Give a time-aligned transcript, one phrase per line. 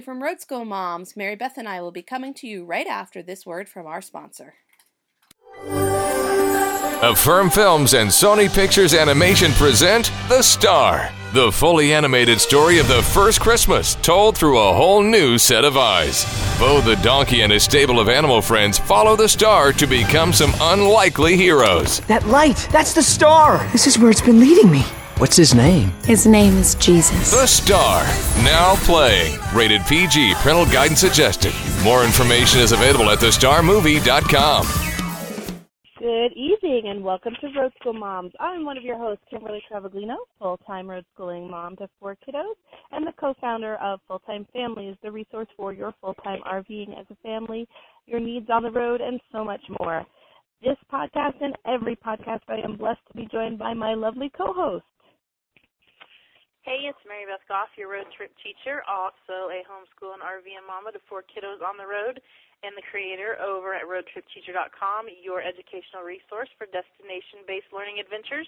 [0.00, 1.16] Hey, it's Kimberly from Road School Moms.
[1.16, 4.00] Mary Beth and I will be coming to you right after this word from our
[4.00, 4.54] sponsor.
[7.02, 13.02] Affirm Films and Sony Pictures Animation present The Star, the fully animated story of the
[13.02, 16.24] first Christmas told through a whole new set of eyes.
[16.58, 20.52] Bo the donkey and his stable of animal friends follow the star to become some
[20.60, 22.00] unlikely heroes.
[22.00, 23.66] That light, that's the star.
[23.72, 24.84] This is where it's been leading me.
[25.20, 25.92] What's his name?
[26.04, 27.30] His name is Jesus.
[27.30, 28.04] The Star,
[28.42, 29.38] now playing.
[29.54, 31.52] Rated PG, parental guidance suggested.
[31.84, 34.64] More information is available at thestarmovie.com.
[35.98, 38.32] Good evening and welcome to Road School Moms.
[38.40, 42.54] I'm one of your hosts, Kimberly Travaglino, full-time road schooling mom to four kiddos,
[42.90, 47.16] and the co-founder of Full Time Families, the resource for your full-time RVing as a
[47.16, 47.68] family,
[48.06, 50.02] your needs on the road, and so much more.
[50.62, 54.84] This podcast and every podcast, I am blessed to be joined by my lovely co-host.
[56.70, 60.62] Hey, it's Mary Beth Goff, your road trip teacher, also a homeschool and RV and
[60.62, 62.22] mama to four kiddos on the road,
[62.62, 68.46] and the creator over at roadtripteacher.com, your educational resource for destination-based learning adventures.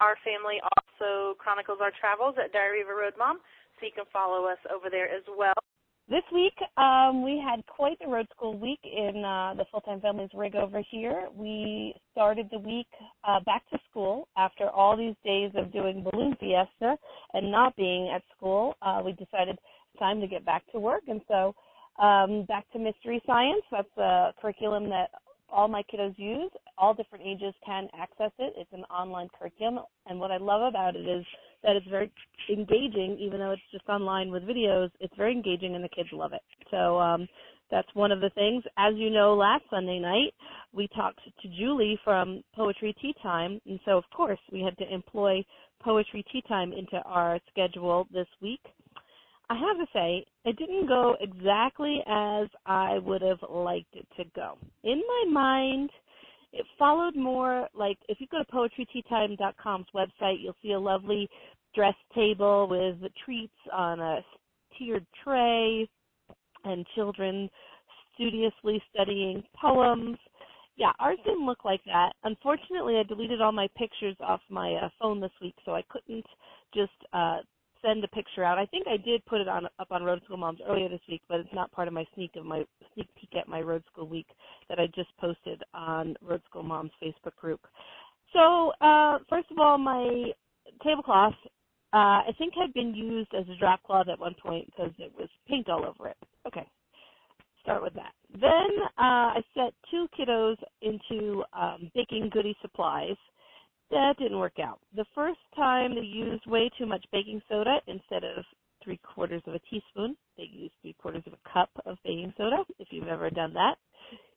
[0.00, 3.36] Our family also chronicles our travels at Diary of a Road Mom,
[3.76, 5.67] so you can follow us over there as well.
[6.10, 10.00] This week, um, we had quite the road school week in uh, the full time
[10.00, 11.28] families rig over here.
[11.36, 12.86] We started the week
[13.24, 16.96] uh, back to school after all these days of doing balloon fiesta
[17.34, 18.74] and not being at school.
[18.80, 21.54] Uh, we decided it's time to get back to work, and so
[22.02, 23.62] um, back to mystery science.
[23.70, 25.10] That's a curriculum that
[25.50, 26.50] all my kiddos use.
[26.76, 28.54] All different ages can access it.
[28.56, 31.24] It's an online curriculum, and what I love about it is
[31.62, 32.10] that it's very
[32.50, 34.90] engaging, even though it's just online with videos.
[35.00, 36.42] It's very engaging, and the kids love it.
[36.70, 37.26] So um,
[37.70, 38.64] that's one of the things.
[38.78, 40.32] As you know, last Sunday night
[40.72, 44.92] we talked to Julie from Poetry Tea Time, and so of course we had to
[44.92, 45.44] employ
[45.80, 48.60] Poetry Tea Time into our schedule this week.
[49.50, 54.24] I have to say, it didn't go exactly as I would have liked it to
[54.36, 54.58] go.
[54.84, 55.90] In my mind,
[56.52, 61.28] it followed more like if you go to poetryteatime.com's website, you'll see a lovely
[61.74, 64.20] dress table with treats on a
[64.78, 65.88] tiered tray
[66.64, 67.48] and children
[68.14, 70.18] studiously studying poems.
[70.76, 72.12] Yeah, ours didn't look like that.
[72.24, 76.26] Unfortunately, I deleted all my pictures off my uh, phone this week, so I couldn't
[76.74, 77.38] just uh
[77.82, 78.58] send a picture out.
[78.58, 81.22] I think I did put it on up on Road School Moms earlier this week,
[81.28, 84.06] but it's not part of my sneak of my sneak peek at my Road School
[84.08, 84.26] week
[84.68, 87.60] that I just posted on Road School Moms Facebook group.
[88.32, 90.32] So, uh, first of all, my
[90.82, 91.34] tablecloth,
[91.92, 95.12] uh, I think had been used as a drop cloth at one point because it
[95.18, 96.16] was paint all over it.
[96.46, 96.68] Okay,
[97.62, 98.12] start with that.
[98.32, 103.16] Then uh, I set two kiddos into um, baking goodie supplies
[103.90, 104.80] that didn't work out.
[104.94, 108.44] The first time they used way too much baking soda instead of
[108.82, 110.16] three quarters of a teaspoon.
[110.36, 112.64] They used three quarters of a cup of baking soda.
[112.78, 113.74] If you've ever done that,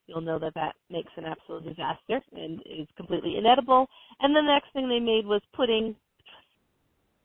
[0.06, 3.86] you'll know that that makes an absolute disaster and is completely inedible.
[4.20, 5.94] And the next thing they made was pudding,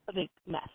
[0.07, 0.69] a big mess.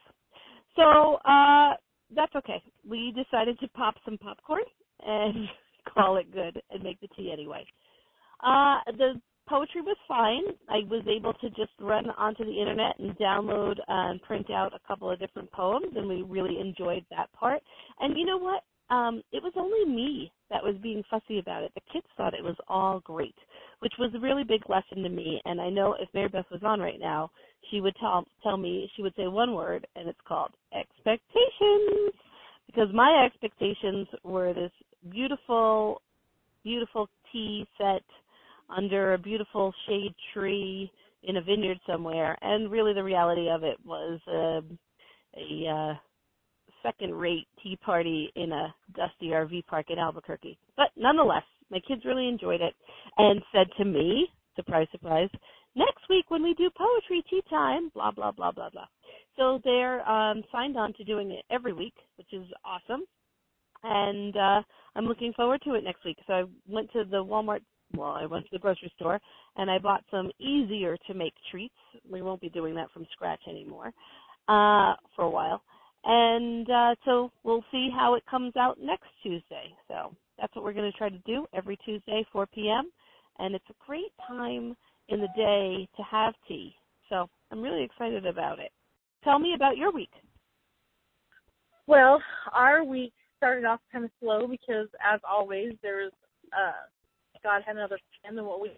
[0.77, 1.75] So uh,
[2.15, 2.63] that's okay.
[2.89, 4.63] We decided to pop some popcorn
[5.07, 5.49] and
[5.95, 7.65] call it good and make the tea anyway.
[8.45, 9.21] Uh, the
[9.53, 10.45] poetry was fine.
[10.71, 14.89] I was able to just run onto the internet and download and print out a
[14.89, 17.61] couple of different poems, and we really enjoyed that part.
[18.01, 18.63] And you know what?
[18.89, 21.73] Um, it was only me that was being fussy about it.
[21.75, 23.35] The kids thought it was all great,
[23.81, 25.39] which was a really big lesson to me.
[25.45, 27.31] And I know if Mary Beth was on right now,
[27.71, 32.15] she would tell tell me she would say one word, and it's called expectations,
[32.67, 34.73] because my expectations were this
[35.11, 36.01] beautiful,
[36.65, 38.03] beautiful tea set
[38.77, 40.91] under a beautiful shade tree
[41.25, 44.61] in a vineyard somewhere, and really the reality of it was uh,
[45.39, 45.95] a uh,
[46.83, 50.59] second-rate tea party in a dusty RV park in Albuquerque.
[50.77, 52.75] But nonetheless, my kids really enjoyed it
[53.19, 55.31] and said to me, surprise, surprise,
[55.75, 58.87] next week when we do poetry tea time, blah blah blah blah blah.
[59.37, 63.05] So they're um, signed on to doing it every week, which is awesome,
[63.83, 64.63] and uh,
[64.95, 66.19] I'm looking forward to it next week.
[66.27, 67.61] So I went to the Walmart
[67.97, 69.21] well, I went to the grocery store
[69.57, 71.75] and I bought some easier to make treats.
[72.11, 73.93] We won't be doing that from scratch anymore.
[74.49, 75.63] uh, for a while.
[76.05, 79.75] And uh, so we'll see how it comes out next Tuesday.
[79.89, 82.91] So that's what we're going to try to do every Tuesday, 4 p.m.
[83.39, 84.77] And it's a great time
[85.09, 86.75] in the day to have tea.
[87.09, 88.73] So I'm really excited about it.
[89.23, 90.11] Tell me about your week.
[91.87, 92.21] Well,
[92.53, 96.13] our week started off kind of slow because, as always, there's
[96.53, 96.87] uh,
[97.43, 98.73] God had another plan than what we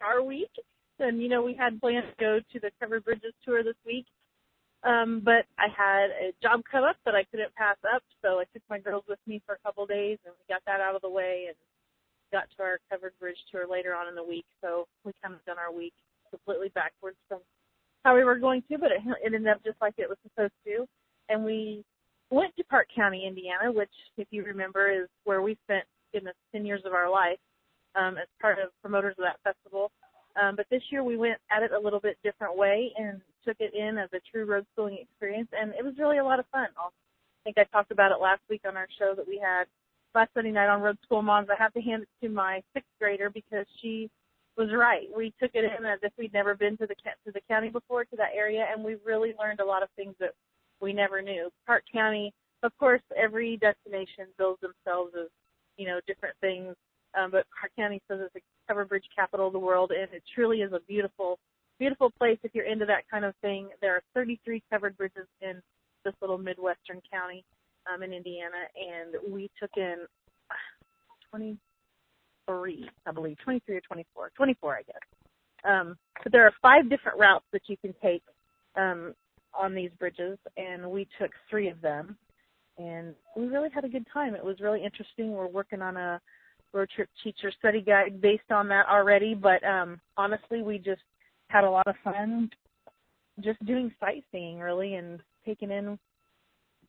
[0.00, 0.50] our week.
[0.98, 4.06] And you know, we had plans to go to the Covered Bridges tour this week,
[4.82, 8.44] um, but I had a job come up that I couldn't pass up, so I
[8.52, 11.02] took my girls with me for a couple days, and we got that out of
[11.02, 11.56] the way, and
[12.32, 14.46] got to our Covered Bridge tour later on in the week.
[14.62, 15.94] So we kind of done our week
[16.30, 17.40] completely backwards from
[18.04, 20.54] how we were going to, but it, it ended up just like it was supposed
[20.64, 20.86] to.
[21.28, 21.84] And we
[22.30, 26.64] went to Parke County, Indiana, which, if you remember, is where we spent goodness ten
[26.64, 27.38] years of our life
[27.94, 29.90] um, as part of promoters of that festival.
[30.40, 33.56] Um, but this year we went at it a little bit different way and took
[33.60, 36.46] it in as a true road schooling experience, and it was really a lot of
[36.52, 36.68] fun.
[36.78, 36.88] I
[37.44, 39.64] think I talked about it last week on our show that we had
[40.14, 41.48] last Sunday night on Road School Moms.
[41.50, 44.10] I have to hand it to my sixth grader because she
[44.56, 45.08] was right.
[45.16, 46.94] We took it in as if we'd never been to the
[47.26, 50.14] to the county before, to that area, and we really learned a lot of things
[50.20, 50.32] that
[50.80, 51.50] we never knew.
[51.66, 52.32] Parke County,
[52.62, 55.28] of course, every destination builds themselves as
[55.76, 56.74] you know different things,
[57.18, 60.22] um, but Parke County says it's the covered bridge capital of the world, and it
[60.34, 61.38] truly is a beautiful,
[61.78, 63.68] beautiful place if you're into that kind of thing.
[63.80, 65.60] There are 33 covered bridges in
[66.04, 67.44] this little midwestern county
[67.92, 70.06] um, in Indiana, and we took in
[71.30, 74.96] 23, I believe, 23 or 24, 24, I guess.
[75.64, 78.22] Um, but there are five different routes that you can take
[78.76, 79.14] um,
[79.58, 82.16] on these bridges, and we took three of them,
[82.78, 84.34] and we really had a good time.
[84.34, 85.32] It was really interesting.
[85.32, 86.20] We're working on a
[86.72, 91.02] road trip teacher study guide based on that already, but um, honestly, we just
[91.48, 92.50] had a lot of fun
[93.40, 95.98] just doing sightseeing, really, and taking in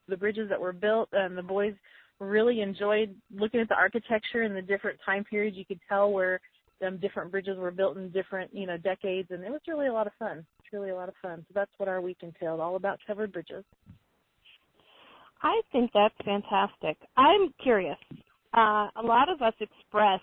[0.07, 1.09] the bridges that were built.
[1.13, 1.73] And the boys
[2.19, 5.57] really enjoyed looking at the architecture and the different time periods.
[5.57, 6.39] You could tell where
[6.85, 9.93] um, different bridges were built in different, you know, decades, and it was really a
[9.93, 10.45] lot of fun.
[10.59, 11.45] It's really a lot of fun.
[11.47, 13.63] So that's what our week entailed, all about covered bridges.
[15.43, 16.97] I think that's fantastic.
[17.17, 17.97] I'm curious.
[18.53, 20.19] Uh, a lot of us express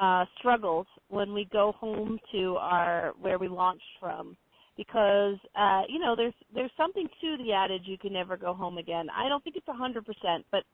[0.00, 4.36] uh, struggles when we go home to our where we launched from
[4.74, 8.78] because uh you know there's there's something to the adage you can never go home
[8.78, 10.64] again i don't think it's a hundred percent but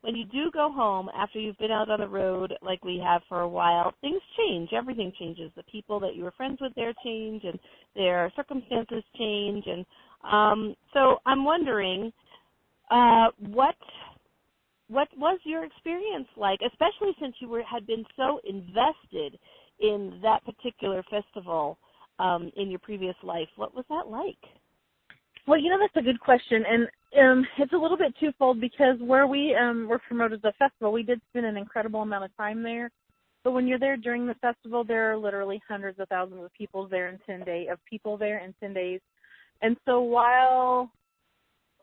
[0.00, 3.22] when you do go home after you've been out on the road like we have
[3.28, 4.70] for a while, things change.
[4.72, 5.50] Everything changes.
[5.56, 7.58] The people that you were friends with there change and
[7.96, 9.84] their circumstances change and
[10.30, 12.12] um so I'm wondering
[12.90, 13.76] uh what
[14.88, 19.38] what was your experience like, especially since you were had been so invested
[19.80, 21.78] in that particular festival
[22.18, 23.48] um in your previous life?
[23.56, 24.38] What was that like?
[25.46, 26.88] Well, you know that's a good question, and
[27.18, 31.02] um, it's a little bit twofold because where we um, were promoted the festival, we
[31.02, 32.90] did spend an incredible amount of time there.
[33.44, 36.86] But when you're there during the festival, there are literally hundreds of thousands of people
[36.86, 39.00] there in ten days of people there in ten days,
[39.62, 40.90] and so while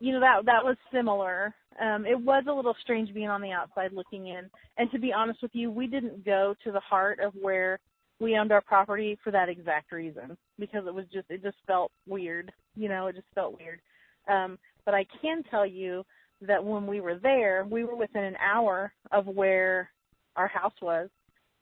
[0.05, 3.51] you know that that was similar, um, it was a little strange being on the
[3.51, 4.47] outside looking in.
[4.77, 7.79] And to be honest with you, we didn't go to the heart of where
[8.19, 11.91] we owned our property for that exact reason because it was just it just felt
[12.07, 13.81] weird you know it just felt weird.
[14.29, 16.05] Um but i can tell you
[16.41, 19.89] that when we were there we were within an hour of where
[20.35, 21.09] our house was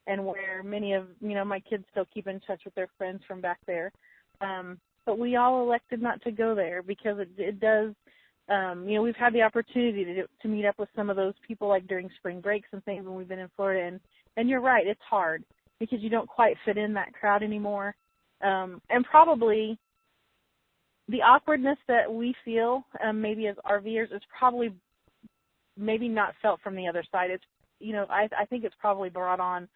[0.05, 3.21] and where many of you know my kids still keep in touch with their friends
[3.27, 3.91] from back there.
[4.41, 7.93] Um but we all elected not to go there because it it does
[8.49, 11.33] um you know we've had the opportunity to to meet up with some of those
[11.47, 13.99] people like during spring breaks and things when we've been in Florida and
[14.37, 15.43] and you're right it's hard
[15.79, 17.93] because you don't quite fit in that crowd anymore.
[18.41, 19.77] Um, and probably
[21.09, 24.73] the awkwardness that we feel, um, maybe as RVers, is probably
[25.77, 27.31] maybe not felt from the other side.
[27.31, 27.43] It's
[27.79, 29.67] you know, I I think it's probably brought on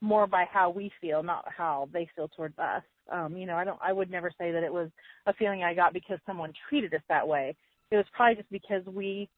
[0.00, 2.82] more by how we feel, not how they feel towards us.
[3.12, 4.90] Um, you know, I don't I would never say that it was
[5.26, 7.54] a feeling I got because someone treated us that way.
[7.94, 9.28] It was probably just because we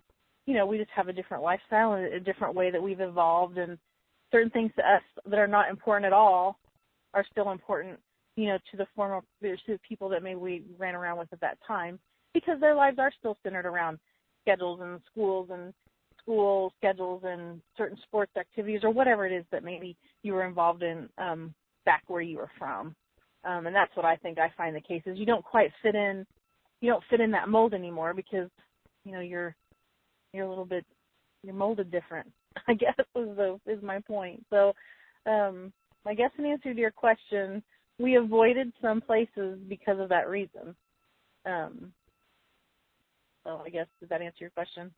[0.46, 3.58] you know, we just have a different lifestyle and a different way that we've evolved
[3.58, 3.76] and
[4.32, 6.58] certain things to us that are not important at all
[7.14, 7.98] are still important,
[8.36, 11.40] you know, to the former to the people that maybe we ran around with at
[11.40, 11.98] that time
[12.32, 13.98] because their lives are still centered around
[14.42, 15.74] schedules and schools and
[16.22, 20.82] school schedules and certain sports activities or whatever it is that maybe you were involved
[20.82, 22.94] in um back where you were from.
[23.44, 25.94] Um and that's what I think I find the case is you don't quite fit
[25.94, 26.26] in
[26.86, 28.48] you don't fit in that mold anymore because
[29.04, 29.56] you know you're
[30.32, 30.86] you're a little bit
[31.42, 32.30] you're molded different
[32.68, 34.44] I guess is the is my point.
[34.50, 34.72] So,
[35.26, 35.72] um,
[36.06, 37.60] I guess in answer to your question,
[37.98, 40.76] we avoided some places because of that reason.
[41.44, 41.92] Um,
[43.44, 44.92] So I guess does that answer your question?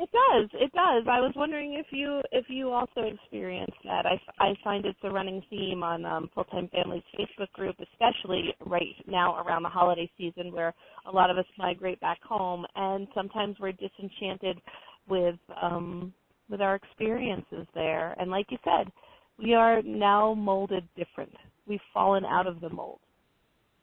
[0.00, 0.48] It does.
[0.54, 1.04] It does.
[1.10, 4.06] I was wondering if you if you also experienced that.
[4.06, 8.54] I, I find it's a running theme on um, Full Time Families Facebook group, especially
[8.64, 10.72] right now around the holiday season, where
[11.06, 14.58] a lot of us migrate back home, and sometimes we're disenchanted
[15.06, 16.14] with um,
[16.48, 18.14] with our experiences there.
[18.18, 18.90] And like you said,
[19.38, 21.34] we are now molded different.
[21.66, 23.00] We've fallen out of the mold.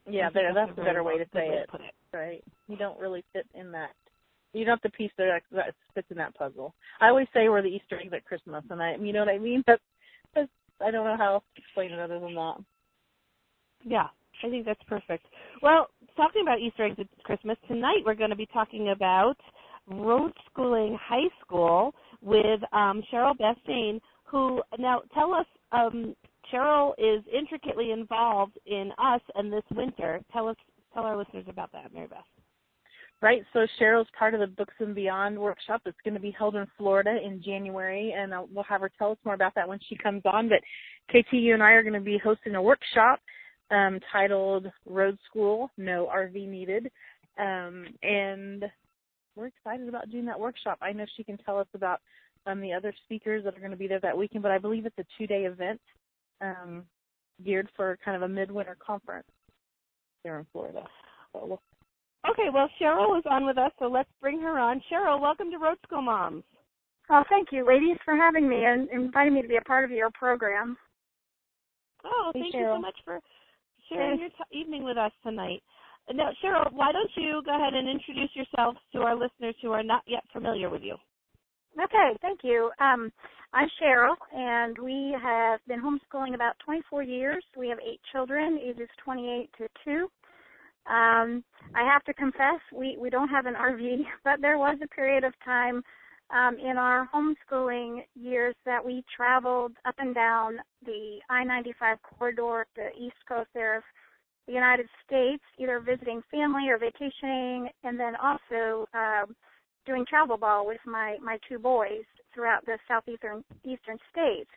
[0.10, 1.70] Yeah, there, that's a better way to say it.
[1.72, 1.80] It.
[2.12, 2.44] Right.
[2.68, 3.92] You don't really fit in that
[4.54, 6.74] you don't have to piece that that fits in that puzzle.
[7.00, 9.38] I always say we're the Easter eggs at Christmas, and I, you know what I
[9.38, 9.63] mean.
[10.34, 10.50] But
[10.86, 12.58] I don't know how to explain it other than that.
[13.84, 14.08] Yeah,
[14.44, 15.25] I think that's perfect.
[15.62, 19.38] Well, talking about Easter eggs at Christmas tonight, we're going to be talking about
[19.88, 25.46] road schooling high school with um, Cheryl Bastain, who now tell us.
[25.72, 26.16] Um,
[26.54, 30.22] Cheryl is intricately involved in us and this winter.
[30.32, 30.56] Tell us,
[30.94, 32.37] tell our listeners about that, Mary Beth.
[33.20, 36.56] Right, so Cheryl's part of the Books and Beyond workshop that's going to be held
[36.56, 39.80] in Florida in January, and uh, we'll have her tell us more about that when
[39.90, 40.50] she comes on.
[40.50, 40.60] But
[41.10, 43.20] KT, you and I are going to be hosting a workshop
[43.72, 46.92] um, titled Road School, No RV Needed.
[47.40, 48.66] Um, and
[49.36, 50.78] we're excited about doing that workshop.
[50.82, 52.02] I know she can tell us about
[52.46, 54.86] um, the other speakers that are going to be there that weekend, but I believe
[54.86, 55.82] it's a two day event
[56.40, 56.84] um,
[57.44, 59.28] geared for kind of a midwinter conference
[60.24, 60.84] there in Florida.
[61.34, 61.62] So we'll
[62.26, 64.82] Okay, well, Cheryl is on with us, so let's bring her on.
[64.92, 66.44] Cheryl, welcome to Road School Moms.
[67.10, 69.92] Oh, thank you, ladies, for having me and inviting me to be a part of
[69.92, 70.78] your program.
[72.04, 73.20] Oh, thank you so much for
[73.90, 75.62] sharing your t- evening with us tonight.
[76.14, 79.84] Now, Cheryl, why don't you go ahead and introduce yourself to our listeners who are
[79.84, 80.96] not yet familiar with you?
[81.82, 82.72] Okay, thank you.
[82.80, 83.12] Um,
[83.54, 87.44] I'm Cheryl, and we have been homeschooling about 24 years.
[87.56, 90.08] We have eight children, ages 28 to 2.
[90.89, 91.44] Um,
[91.75, 95.24] I have to confess, we, we don't have an RV, but there was a period
[95.24, 95.84] of time
[96.29, 102.65] um, in our homeschooling years that we traveled up and down the I 95 corridor,
[102.75, 103.84] the east coast there of
[104.46, 109.25] the United States, either visiting family or vacationing, and then also uh,
[109.86, 112.03] doing travel ball with my, my two boys
[112.34, 114.50] throughout the southeastern eastern states.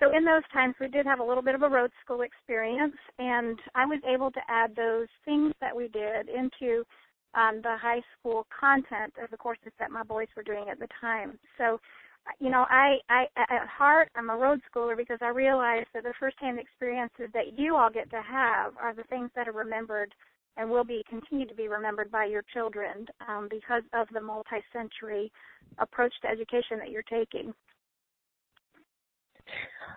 [0.00, 2.94] So in those times, we did have a little bit of a road school experience,
[3.18, 6.84] and I was able to add those things that we did into
[7.34, 10.88] um, the high school content of the courses that my boys were doing at the
[11.00, 11.38] time.
[11.58, 11.80] So,
[12.38, 16.12] you know, I, I at heart, I'm a road schooler because I realize that the
[16.18, 20.14] firsthand experiences that you all get to have are the things that are remembered
[20.56, 25.30] and will be continue to be remembered by your children um, because of the multi-sensory
[25.78, 27.54] approach to education that you're taking.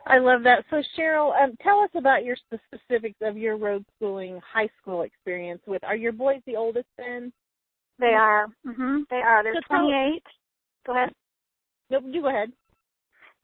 [0.07, 0.65] I love that.
[0.69, 5.03] So Cheryl, um, tell us about your the specifics of your road schooling high school
[5.03, 5.61] experience.
[5.67, 7.31] With are your boys the oldest then?
[7.99, 8.47] They are.
[8.65, 9.07] Mhm.
[9.09, 9.43] They are.
[9.43, 10.23] They're so 28.
[10.85, 11.13] Go ahead.
[11.89, 12.03] Nope.
[12.07, 12.51] You go ahead.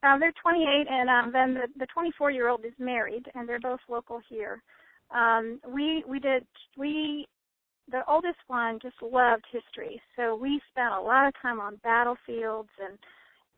[0.04, 3.60] Um, they're 28, and um, then the, the 24 year old is married, and they're
[3.60, 4.62] both local here.
[5.12, 6.46] Um, we we did
[6.78, 7.28] we
[7.90, 12.70] the oldest one just loved history, so we spent a lot of time on battlefields
[12.84, 12.98] and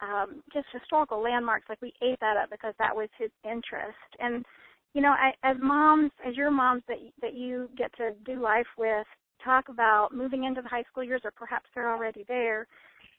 [0.02, 1.68] um, just historical landmarks.
[1.70, 3.98] Like we ate that up because that was his interest.
[4.20, 4.46] And
[4.94, 8.68] you know, I, as moms, as your moms that that you get to do life
[8.78, 9.06] with,
[9.44, 12.68] talk about moving into the high school years, or perhaps they're already there.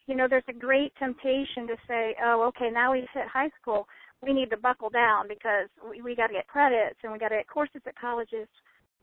[0.07, 3.87] You know, there's a great temptation to say, "Oh, okay, now we've hit high school.
[4.23, 7.29] We need to buckle down because we, we got to get credits and we got
[7.29, 8.49] to get courses at colleges."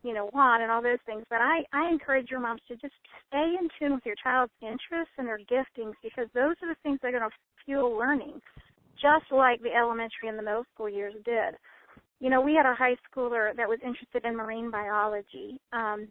[0.02, 2.94] you know want and all those things but i i encourage your moms to just
[3.26, 6.98] stay in tune with your child's interests and their giftings because those are the things
[7.02, 7.36] that are going to
[7.68, 8.40] fuel learning,
[8.94, 11.54] just like the elementary and the middle school years did.
[12.18, 15.60] You know, we had a high schooler that was interested in marine biology.
[15.72, 16.08] Um,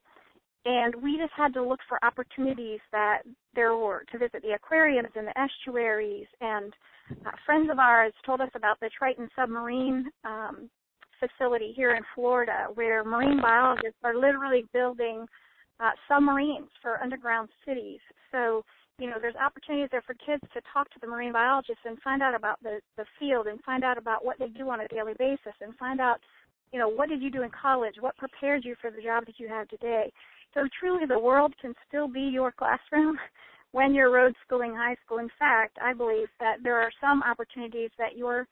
[0.66, 3.20] and we just had to look for opportunities that
[3.56, 6.28] there were to visit the aquariums and the estuaries.
[6.40, 6.74] And
[7.26, 10.70] uh, friends of ours told us about the Triton submarine um,
[11.20, 15.26] facility here in Florida, where marine biologists are literally building
[15.80, 18.00] uh, submarines for underground cities.
[18.32, 18.64] So
[19.00, 22.24] you know, there's opportunities there for kids to talk to the marine biologists and find
[22.24, 25.14] out about the, the field and find out about what they do on a daily
[25.20, 26.18] basis and find out,
[26.74, 27.96] you know, what did you do in college?
[28.00, 30.12] What prepared you for the job that you have today?
[30.54, 33.18] So truly the world can still be your classroom
[33.72, 35.20] when you're road schooling high school.
[35.20, 38.48] In fact, I believe that there are some opportunities that your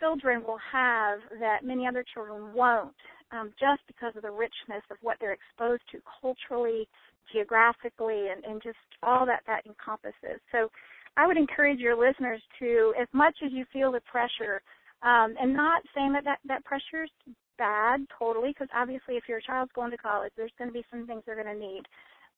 [0.00, 2.94] children will have that many other children won't,
[3.30, 6.88] um, just because of the richness of what they're exposed to culturally,
[7.30, 10.40] geographically and, and just all that that encompasses.
[10.50, 10.70] So
[11.16, 14.62] I would encourage your listeners to, as much as you feel the pressure,
[15.02, 17.10] um, and not saying that that, that pressure is
[17.58, 21.06] bad totally, because obviously if your child's going to college, there's going to be some
[21.06, 21.82] things they're going to need.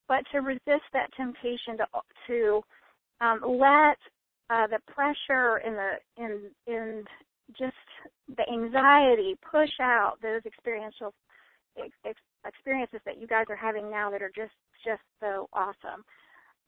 [0.08, 1.86] but to resist that temptation to
[2.26, 2.60] to
[3.20, 3.98] um, let
[4.50, 7.04] uh, the pressure and the in in
[7.56, 7.74] just
[8.36, 11.12] the anxiety push out those experiential
[11.78, 16.04] ex- experiences that you guys are having now that are just just so awesome.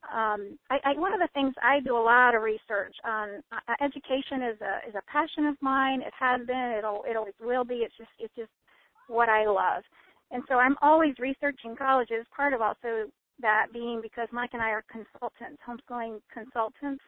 [0.06, 3.74] Um, I, I, one of the things I do a lot of research on uh,
[3.82, 6.00] education is a is a passion of mine.
[6.00, 6.74] It has been.
[6.78, 7.82] It'll it always will be.
[7.86, 8.52] It's just it's just
[9.08, 9.82] what I love.
[10.30, 12.26] And so I'm always researching colleges.
[12.34, 17.02] Part of also that being because Mike and I are consultants, homeschooling consultants.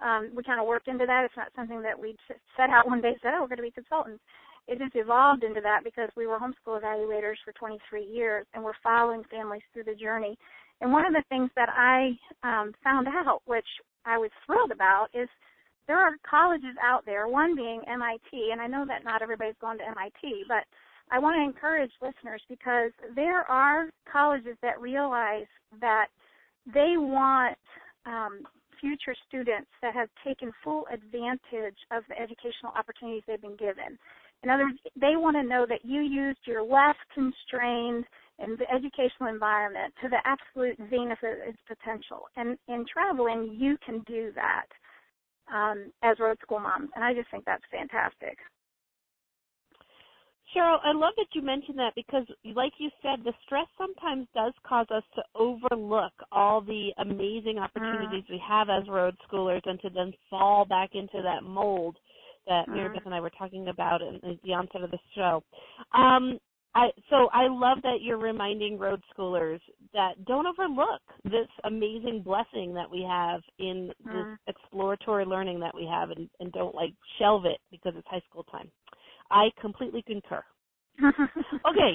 [0.00, 1.24] Um, we kind of worked into that.
[1.24, 2.16] It's not something that we
[2.56, 4.22] set out one day said, oh, we're going to be consultants.
[4.68, 8.72] It just evolved into that because we were homeschool evaluators for 23 years and we're
[8.82, 10.36] following families through the journey.
[10.80, 12.10] And one of the things that I
[12.42, 13.66] um, found out, which
[14.04, 15.28] I was thrilled about, is
[15.86, 19.78] there are colleges out there, one being MIT, and I know that not everybody's gone
[19.78, 20.64] to MIT, but
[21.10, 25.46] I want to encourage listeners because there are colleges that realize
[25.80, 26.06] that
[26.66, 27.56] they want
[28.04, 28.42] um,
[28.80, 33.98] future students that have taken full advantage of the educational opportunities they've been given.
[34.42, 38.04] In other words, they want to know that you used your less constrained
[38.38, 42.28] and the educational environment to the absolute zenith of its potential.
[42.36, 44.66] And in traveling, you can do that
[45.52, 48.38] um, as road school moms, and I just think that's fantastic.
[50.54, 52.24] Cheryl, I love that you mentioned that because,
[52.54, 58.24] like you said, the stress sometimes does cause us to overlook all the amazing opportunities
[58.24, 58.30] mm.
[58.30, 61.96] we have as road schoolers and to then fall back into that mold
[62.46, 62.74] that mm.
[62.74, 65.42] Mary Beth and I were talking about at the onset of the show.
[65.94, 66.38] Um,
[66.74, 69.60] I, so I love that you're reminding road schoolers
[69.94, 75.88] that don't overlook this amazing blessing that we have in this exploratory learning that we
[75.90, 78.70] have and, and don't like shelve it because it's high school time.
[79.30, 80.42] I completely concur.
[81.02, 81.94] okay,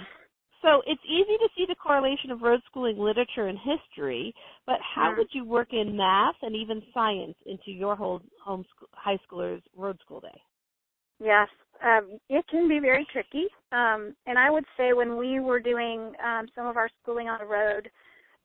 [0.62, 4.34] so it's easy to see the correlation of road schooling literature and history,
[4.66, 8.90] but how would you work in math and even science into your whole home school,
[8.94, 10.42] high schoolers' road school day?
[11.20, 11.48] Yes,
[11.84, 13.46] um, it can be very tricky.
[13.72, 17.40] Um, and I would say when we were doing um, some of our schooling on
[17.40, 17.90] the road,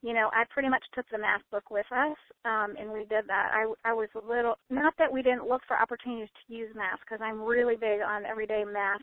[0.03, 3.27] you know, I pretty much took the math book with us, um, and we did
[3.29, 3.51] that.
[3.53, 7.01] I, I was a little, not that we didn't look for opportunities to use math,
[7.01, 9.01] because I'm really big on everyday math,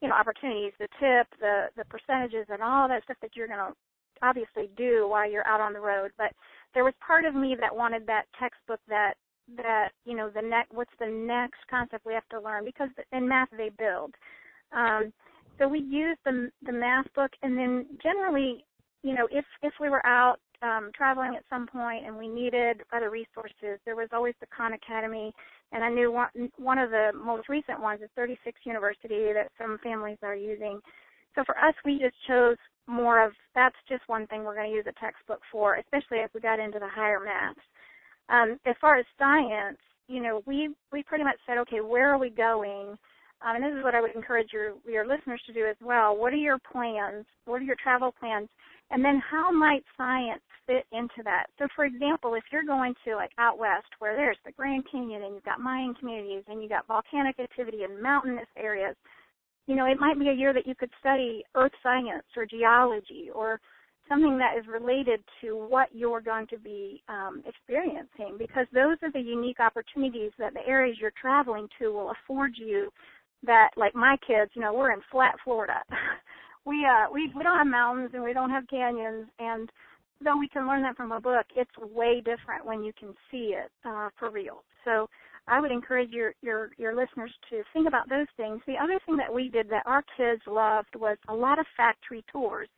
[0.00, 3.58] you know, opportunities, the tip, the the percentages, and all that stuff that you're going
[3.58, 3.72] to
[4.22, 6.10] obviously do while you're out on the road.
[6.18, 6.32] But
[6.74, 9.14] there was part of me that wanted that textbook that
[9.56, 13.28] that you know the next what's the next concept we have to learn because in
[13.28, 14.14] math they build.
[14.72, 15.12] Um,
[15.58, 18.64] so we used the the math book, and then generally
[19.02, 22.82] you know, if if we were out um, traveling at some point and we needed
[22.92, 25.32] other resources, there was always the Khan Academy,
[25.72, 29.78] and I knew one one of the most recent ones is 36 University that some
[29.82, 30.80] families are using.
[31.34, 34.76] So for us, we just chose more of that's just one thing we're going to
[34.76, 37.60] use a textbook for, especially as we got into the higher maths.
[38.28, 42.18] Um, as far as science, you know, we we pretty much said, okay, where are
[42.18, 42.98] we going?
[43.40, 46.16] Um, and this is what I would encourage your your listeners to do as well.
[46.16, 47.24] What are your plans?
[47.44, 48.48] What are your travel plans?
[48.90, 51.46] And then how might science fit into that?
[51.58, 55.22] So for example, if you're going to like out west where there's the Grand Canyon
[55.22, 58.96] and you've got Mayan communities and you've got volcanic activity in mountainous areas,
[59.66, 63.28] you know, it might be a year that you could study earth science or geology
[63.34, 63.60] or
[64.08, 69.12] something that is related to what you're going to be um, experiencing because those are
[69.12, 72.90] the unique opportunities that the areas you're traveling to will afford you
[73.44, 75.82] that like my kids, you know, we're in flat Florida.
[76.64, 79.70] we uh we we don't have mountains and we don't have canyons and
[80.22, 83.54] though we can learn that from a book, it's way different when you can see
[83.54, 84.62] it uh for real.
[84.84, 85.08] So
[85.46, 88.60] I would encourage your your your listeners to think about those things.
[88.66, 92.24] The other thing that we did that our kids loved was a lot of factory
[92.30, 92.68] tours.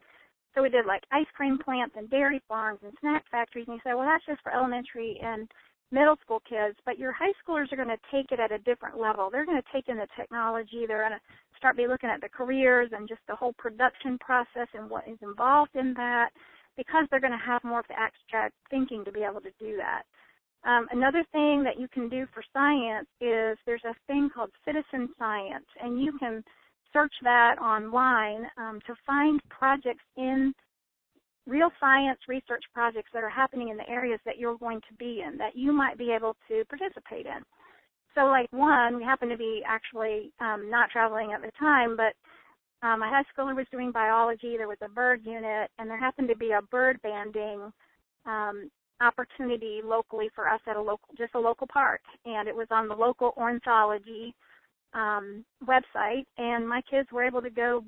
[0.54, 3.66] So we did like ice cream plants and dairy farms and snack factories.
[3.68, 5.48] And you say, well, that's just for elementary and
[5.92, 8.98] middle school kids, but your high schoolers are going to take it at a different
[8.98, 9.28] level.
[9.30, 10.84] They're going to take in the technology.
[10.86, 14.68] They're going to start be looking at the careers and just the whole production process
[14.74, 16.30] and what is involved in that
[16.76, 19.76] because they're going to have more of the abstract thinking to be able to do
[19.76, 20.02] that.
[20.64, 25.08] Um, another thing that you can do for science is there's a thing called citizen
[25.18, 26.44] science, and you can
[26.92, 30.52] search that online um, to find projects in
[31.46, 35.22] real science research projects that are happening in the areas that you're going to be
[35.26, 37.42] in that you might be able to participate in.
[38.14, 42.14] So, like one, we happened to be actually um, not traveling at the time, but
[42.86, 44.56] um, my high schooler was doing biology.
[44.56, 47.72] There was a bird unit, and there happened to be a bird banding
[48.26, 52.66] um, opportunity locally for us at a local, just a local park, and it was
[52.70, 54.34] on the local ornithology
[54.94, 57.84] um, website, and my kids were able to go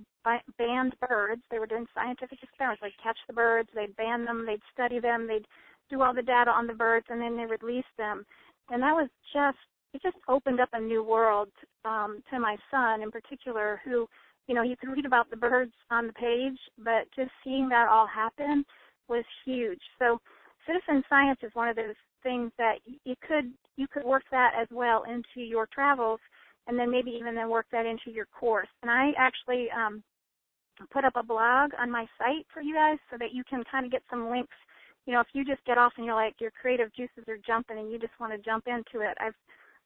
[0.59, 1.43] band birds.
[1.51, 2.83] They were doing scientific experiments.
[2.83, 5.47] They'd catch the birds, they'd band them, they'd study them, they'd
[5.91, 8.25] do all the data on the birds, and then they release them.
[8.71, 9.59] And that was just
[9.93, 11.49] it just opened up a new world
[11.85, 14.09] um, to my son in particular, who
[14.47, 17.89] you know he could read about the birds on the page, but just seeing that
[17.89, 18.65] all happen
[19.09, 19.81] was huge.
[19.99, 20.21] So
[20.67, 24.69] citizen science is one of those things that you could you could work that as
[24.71, 26.21] well into your travels
[26.67, 28.69] and then maybe even then work that into your course.
[28.83, 30.03] And I actually um,
[30.93, 33.85] put up a blog on my site for you guys so that you can kind
[33.85, 34.55] of get some links.
[35.07, 37.79] You know, if you just get off and you're like your creative juices are jumping
[37.79, 39.35] and you just want to jump into it, I've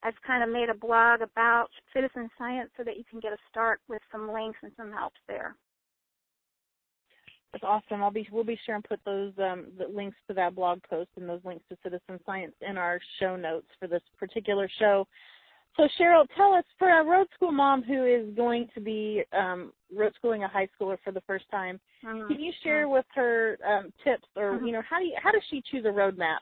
[0.03, 3.39] I've kind of made a blog about citizen science so that you can get a
[3.51, 5.57] start with some links and some help there.
[7.53, 8.03] That's awesome.
[8.03, 11.09] I'll be we'll be sure and put those um, the links to that blog post
[11.17, 15.07] and those links to citizen science in our show notes for this particular show.
[15.77, 19.73] So Cheryl, tell us for a road school mom who is going to be um,
[19.95, 22.29] road schooling a high schooler for the first time, mm-hmm.
[22.29, 24.67] can you share with her um, tips or mm-hmm.
[24.67, 26.39] you know how do you, how does she choose a roadmap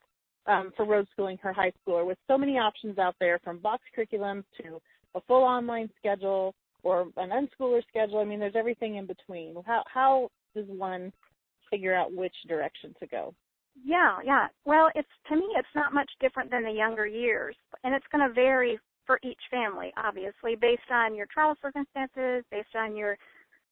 [0.47, 3.83] um, for road schooling her high schooler with so many options out there from box
[3.93, 4.81] curriculum to
[5.17, 8.19] a full online schedule or an unschooler schedule?
[8.19, 9.57] I mean, there's everything in between.
[9.67, 11.13] How how does one
[11.71, 13.35] figure out which direction to go?
[13.85, 14.47] Yeah, yeah.
[14.65, 18.27] Well, it's to me, it's not much different than the younger years, and it's going
[18.29, 23.17] to vary for each family, obviously, based on your travel circumstances, based on your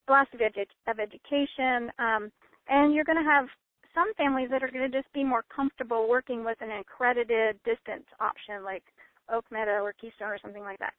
[0.07, 0.45] philosophy
[0.87, 2.31] of education, um,
[2.69, 3.47] and you're going to have
[3.95, 8.07] some families that are going to just be more comfortable working with an accredited distance
[8.21, 8.83] option like
[9.31, 10.95] Oak Meadow or Keystone or something like that.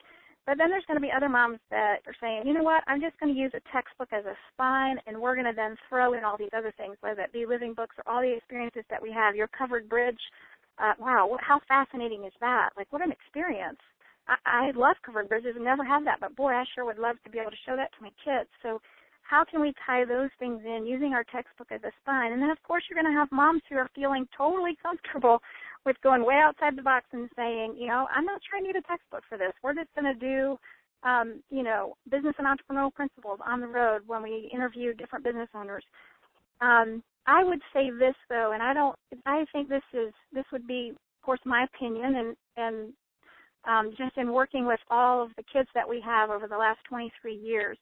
[0.46, 3.00] But then there's going to be other moms that are saying, you know what, I'm
[3.00, 6.14] just going to use a textbook as a spine, and we're going to then throw
[6.14, 9.02] in all these other things, whether it be living books or all the experiences that
[9.02, 9.36] we have.
[9.36, 10.20] Your covered bridge,
[10.80, 12.72] uh, wow, how fascinating is that?
[12.76, 13.80] Like, what an experience.
[14.28, 17.18] I, I love covered bridges and never had that, but boy, I sure would love
[17.24, 18.50] to be able to show that to my kids.
[18.62, 18.82] So
[19.24, 22.34] how can we tie those things in using our textbook as a spine?
[22.34, 25.42] And then of course you're going to have moms who are feeling totally comfortable
[25.86, 28.76] with going way outside the box and saying, you know, I'm not sure I need
[28.76, 29.52] a textbook for this.
[29.64, 30.58] We're just going to do,
[31.04, 35.50] um, you know, business and entrepreneurial principles on the road when we interview different business
[35.56, 35.84] owners.
[36.62, 40.68] Um, I would say this though, and I don't, I think this is, this would
[40.68, 42.94] be, of course, my opinion, and and
[43.66, 46.80] um, just in working with all of the kids that we have over the last
[46.90, 47.78] 23 years,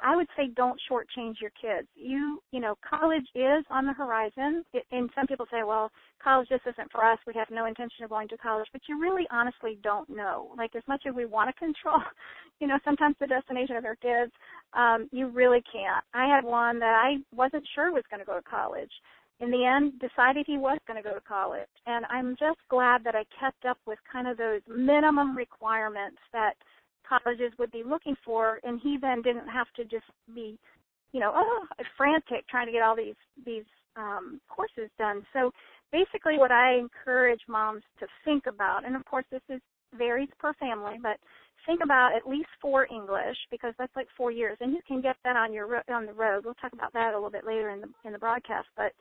[0.00, 1.88] I would say don't shortchange your kids.
[1.94, 5.90] You, you know, college is on the horizon, it, and some people say, well,
[6.22, 7.18] college just isn't for us.
[7.26, 10.52] We have no intention of going to college, but you really, honestly, don't know.
[10.56, 12.02] Like as much as we want to control,
[12.60, 14.32] you know, sometimes the destination of our kids,
[14.74, 16.04] um, you really can't.
[16.12, 18.92] I had one that I wasn't sure was going to go to college,
[19.40, 23.02] in the end decided he was going to go to college and i'm just glad
[23.04, 26.54] that i kept up with kind of those minimum requirements that
[27.08, 30.58] colleges would be looking for and he then didn't have to just be
[31.12, 33.64] you know oh frantic trying to get all these these
[33.96, 35.50] um courses done so
[35.92, 39.60] basically what i encourage moms to think about and of course this is
[39.96, 41.18] varies per family but
[41.66, 45.16] think about at least four English because that's like four years, and you can get
[45.24, 46.44] that on your on the road.
[46.44, 48.68] We'll talk about that a little bit later in the in the broadcast.
[48.76, 48.92] But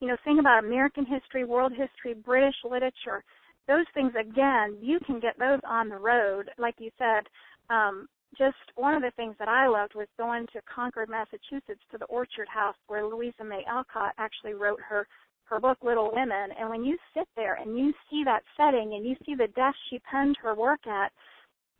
[0.00, 3.24] you know, think about American history, world history, British literature.
[3.66, 6.50] Those things, again, you can get those on the road.
[6.56, 7.24] Like you said,
[7.68, 11.98] um, just one of the things that I loved was going to Concord, Massachusetts to
[11.98, 15.06] the Orchard House where Louisa May Alcott actually wrote her
[15.44, 16.50] her book Little Women.
[16.58, 19.76] And when you sit there and you see that setting and you see the desk
[19.88, 21.10] she penned her work at,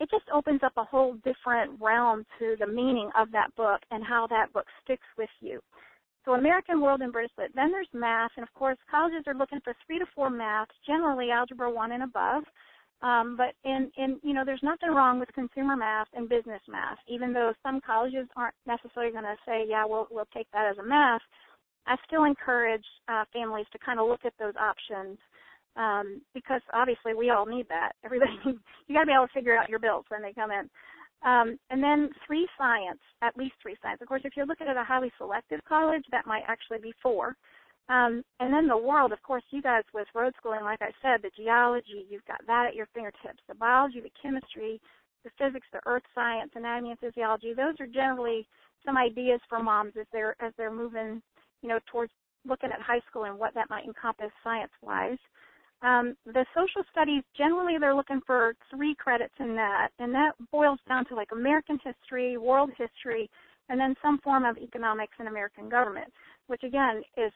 [0.00, 4.04] it just opens up a whole different realm to the meaning of that book and
[4.04, 5.60] how that book sticks with you.
[6.28, 7.52] So American World and British Lit.
[7.54, 11.30] Then there's math, and of course colleges are looking for three to four math, generally
[11.30, 12.42] algebra one and above.
[13.00, 16.98] Um, but in, in you know, there's nothing wrong with consumer math and business math,
[17.08, 20.76] even though some colleges aren't necessarily going to say, yeah, we'll we'll take that as
[20.76, 21.22] a math.
[21.86, 25.16] I still encourage uh, families to kind of look at those options
[25.76, 27.92] um, because obviously we all need that.
[28.04, 30.68] Everybody, you got to be able to figure out your bills when they come in.
[31.24, 34.00] Um, and then three science, at least three science.
[34.00, 37.36] Of course, if you're looking at a highly selective college, that might actually be four.
[37.88, 41.22] Um, and then the world, of course, you guys with road schooling, like I said,
[41.22, 43.42] the geology, you've got that at your fingertips.
[43.48, 44.80] The biology, the chemistry,
[45.24, 47.54] the physics, the earth science, anatomy and physiology.
[47.54, 48.46] Those are generally
[48.84, 51.22] some ideas for moms as they're as they're moving,
[51.62, 52.12] you know, towards
[52.46, 55.18] looking at high school and what that might encompass science-wise.
[55.82, 60.80] Um, the social studies, generally they're looking for three credits in that, and that boils
[60.88, 63.30] down to like American history, world history,
[63.68, 66.12] and then some form of economics and American government,
[66.48, 67.32] which again is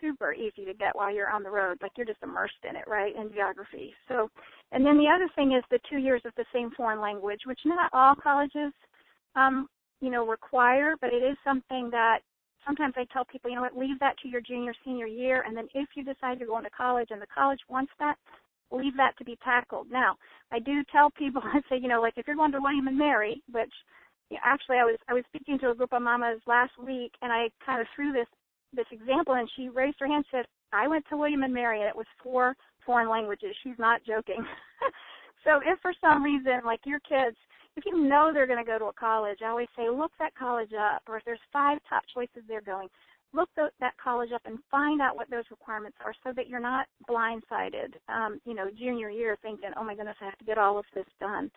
[0.00, 1.78] super easy to get while you're on the road.
[1.82, 3.14] Like you're just immersed in it, right?
[3.14, 3.92] In geography.
[4.08, 4.28] So,
[4.72, 7.60] and then the other thing is the two years of the same foreign language, which
[7.64, 8.72] not all colleges,
[9.36, 9.68] um,
[10.00, 12.18] you know, require, but it is something that
[12.66, 15.56] sometimes I tell people, you know what, leave that to your junior, senior year, and
[15.56, 18.16] then if you decide you're going to college and the college wants that,
[18.70, 19.88] leave that to be tackled.
[19.90, 20.16] Now,
[20.50, 22.98] I do tell people, I say, you know, like if you're going to William and
[22.98, 23.72] Mary, which
[24.30, 27.12] you know, actually I was I was speaking to a group of mamas last week,
[27.22, 28.28] and I kind of threw this
[28.74, 31.80] this example, and she raised her hand, and said, I went to William and Mary,
[31.80, 33.54] and it was four foreign languages.
[33.62, 34.44] She's not joking.
[35.44, 37.36] so if for some reason, like your kids,
[37.76, 40.34] if you know they're going to go to a college, I always say look that
[40.34, 42.88] college up, or if there's five top choices they're going,
[43.32, 46.86] look that college up and find out what those requirements are, so that you're not
[47.08, 47.94] blindsided.
[48.08, 50.84] Um, you know, junior year thinking, oh my goodness, I have to get all of
[50.94, 51.50] this done.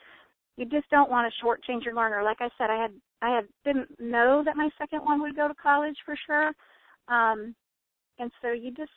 [0.58, 2.24] You just don't want to shortchange your learner.
[2.24, 5.50] Like I said, I had I had didn't know that my second one would go
[5.50, 6.48] to college for sure,
[7.10, 7.54] um,
[8.20, 8.92] and so you just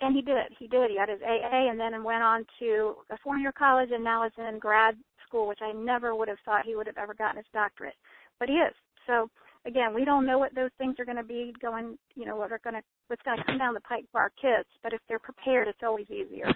[0.00, 0.52] and he did.
[0.58, 0.90] He did.
[0.90, 4.32] He had his AA and then went on to a four-year college and now is
[4.36, 4.96] in grad
[5.26, 7.94] school, which I never would have thought he would have ever gotten his doctorate,
[8.38, 8.74] but he is.
[9.06, 9.30] So
[9.66, 11.98] again, we don't know what those things are going to be going.
[12.14, 14.30] You know, what are going to what's going to come down the pike for our
[14.40, 14.68] kids.
[14.82, 16.52] But if they're prepared, it's always easier.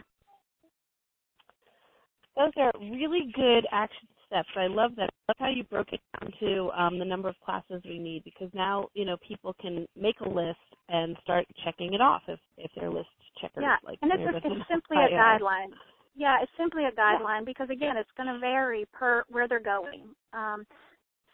[2.36, 4.48] Those are really good action steps.
[4.56, 5.10] I love that.
[5.28, 8.24] I love how you broke it down to um, the number of classes we need
[8.24, 12.38] because now you know people can make a list and start checking it off if
[12.56, 13.08] if their list
[13.40, 13.62] checkers.
[13.62, 15.72] Yeah, like and it's, a, it's simply a guideline.
[16.20, 20.02] Yeah, it's simply a guideline because again, it's going to vary per where they're going.
[20.34, 20.66] Um,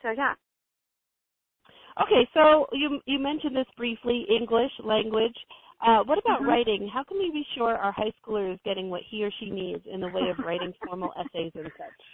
[0.00, 0.34] so yeah.
[2.00, 5.34] Okay, so you you mentioned this briefly, English language.
[5.84, 6.50] Uh, what about mm-hmm.
[6.50, 6.90] writing?
[6.92, 9.82] How can we be sure our high schooler is getting what he or she needs
[9.92, 12.04] in the way of writing formal essays and such?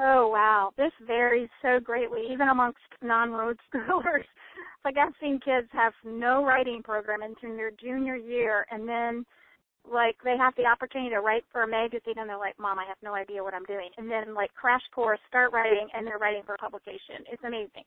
[0.00, 4.24] Oh wow, this varies so greatly, even amongst non-road schoolers.
[4.84, 9.24] like I've seen kids have no writing program until their junior year, and then
[9.90, 12.84] like they have the opportunity to write for a magazine, and they're like, "Mom, I
[12.86, 16.18] have no idea what I'm doing." And then like crash course, start writing, and they're
[16.18, 17.24] writing for publication.
[17.30, 17.84] It's amazing.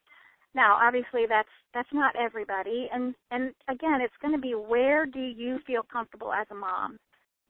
[0.55, 5.21] Now, obviously, that's that's not everybody, and and again, it's going to be where do
[5.21, 6.99] you feel comfortable as a mom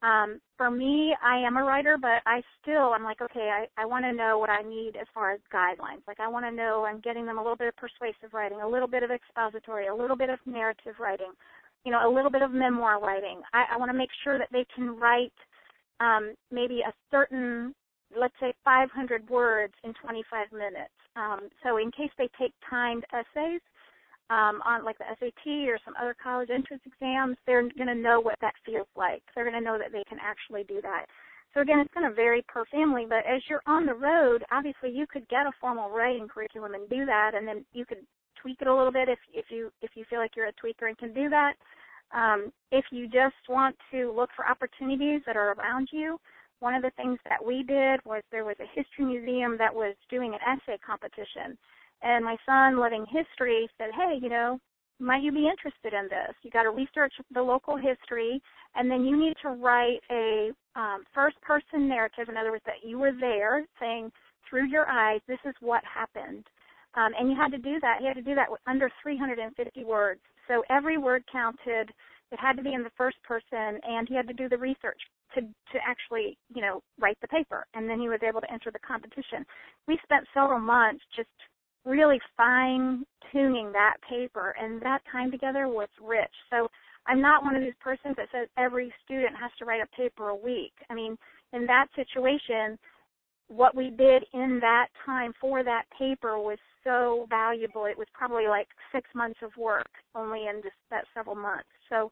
[0.03, 3.85] um, for me, I am a writer, but I still, I'm like, okay, I, I
[3.85, 6.03] want to know what I need as far as guidelines.
[6.07, 8.67] Like, I want to know I'm getting them a little bit of persuasive writing, a
[8.67, 11.31] little bit of expository, a little bit of narrative writing,
[11.85, 13.41] you know, a little bit of memoir writing.
[13.53, 15.33] I, I want to make sure that they can write
[15.99, 17.73] um, maybe a certain,
[18.17, 20.93] let's say, 500 words in 25 minutes.
[21.15, 23.61] Um, so, in case they take timed essays,
[24.29, 28.19] um, on like the SAT or some other college entrance exams, they're going to know
[28.19, 29.21] what that feels like.
[29.35, 31.05] They're going to know that they can actually do that.
[31.53, 34.89] So again, it's going to vary per family, but as you're on the road, obviously
[34.89, 37.99] you could get a formal writing curriculum and do that, and then you could
[38.41, 40.87] tweak it a little bit if if you if you feel like you're a tweaker
[40.87, 41.53] and can do that.
[42.13, 46.19] Um, if you just want to look for opportunities that are around you,
[46.59, 49.95] one of the things that we did was there was a history museum that was
[50.09, 51.57] doing an essay competition.
[52.03, 54.59] And my son, loving history, said, hey, you know,
[54.99, 56.35] might you be interested in this?
[56.43, 58.41] You got to research the local history,
[58.75, 62.29] and then you need to write a um, first person narrative.
[62.29, 64.11] In other words, that you were there, saying
[64.49, 66.45] through your eyes, this is what happened.
[66.95, 67.97] Um, and you had to do that.
[68.01, 70.21] You had to do that under 350 words.
[70.47, 71.91] So every word counted.
[72.31, 74.99] It had to be in the first person, and he had to do the research
[75.35, 77.65] to to actually, you know, write the paper.
[77.73, 79.45] And then he was able to enter the competition.
[79.87, 81.29] We spent several months just
[81.85, 86.31] really fine tuning that paper and that time together was rich.
[86.49, 86.69] So
[87.07, 90.29] I'm not one of these persons that says every student has to write a paper
[90.29, 90.73] a week.
[90.89, 91.17] I mean,
[91.51, 92.77] in that situation,
[93.49, 97.85] what we did in that time for that paper was so valuable.
[97.85, 101.69] It was probably like six months of work only in just that several months.
[101.89, 102.11] So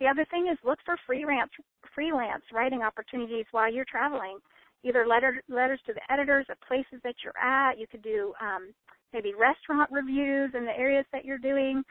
[0.00, 1.50] the other thing is look for freelance
[1.94, 4.38] freelance writing opportunities while you're traveling.
[4.84, 7.78] Either letter, letters to the editors of places that you're at.
[7.78, 8.72] You could do um,
[9.12, 11.84] maybe restaurant reviews in the areas that you're doing.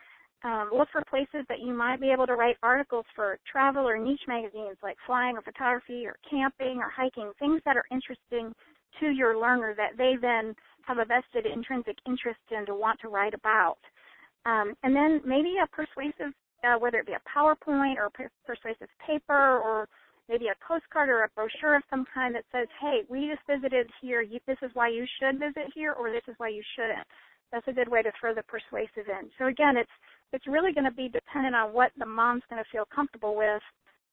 [0.43, 3.97] Um, look for places that you might be able to write articles for travel or
[3.97, 8.51] niche magazines like flying or photography or camping or hiking, things that are interesting
[8.99, 13.09] to your learner that they then have a vested intrinsic interest in to want to
[13.09, 13.77] write about.
[14.45, 18.89] Um, and then maybe a persuasive, uh, whether it be a PowerPoint or per- persuasive
[19.05, 19.87] paper or
[20.29, 23.89] maybe a postcard or a brochure of some kind that says, hey, we just visited
[24.01, 24.25] here.
[24.47, 27.05] This is why you should visit here, or this is why you shouldn't.
[27.51, 29.29] That's a good way to throw the persuasive in.
[29.37, 29.91] So again, it's
[30.31, 33.61] it's really going to be dependent on what the mom's going to feel comfortable with,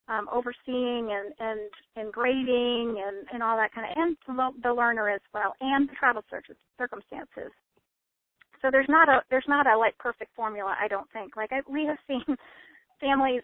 [0.09, 1.61] um, overseeing and and
[1.97, 5.89] and grading and and all that kind of, and the the learner as well, and
[5.89, 6.23] the travel
[6.79, 7.53] circumstances.
[8.61, 10.75] So there's not a there's not a like perfect formula.
[10.81, 11.37] I don't think.
[11.37, 12.37] Like I, we have seen
[13.01, 13.43] families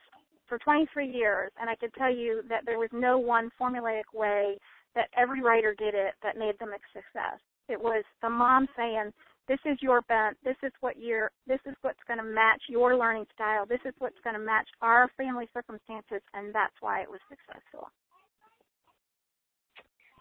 [0.48, 4.56] for 23 years, and I could tell you that there was no one formulaic way
[4.94, 7.40] that every writer did it that made them a success.
[7.68, 9.10] It was the mom saying,
[9.48, 10.36] "This is your bent.
[10.44, 11.30] This is what you're.
[11.46, 13.66] This is what's going to match your learning style.
[13.66, 17.90] This is what's going to match our family circumstances," and that's why it was successful.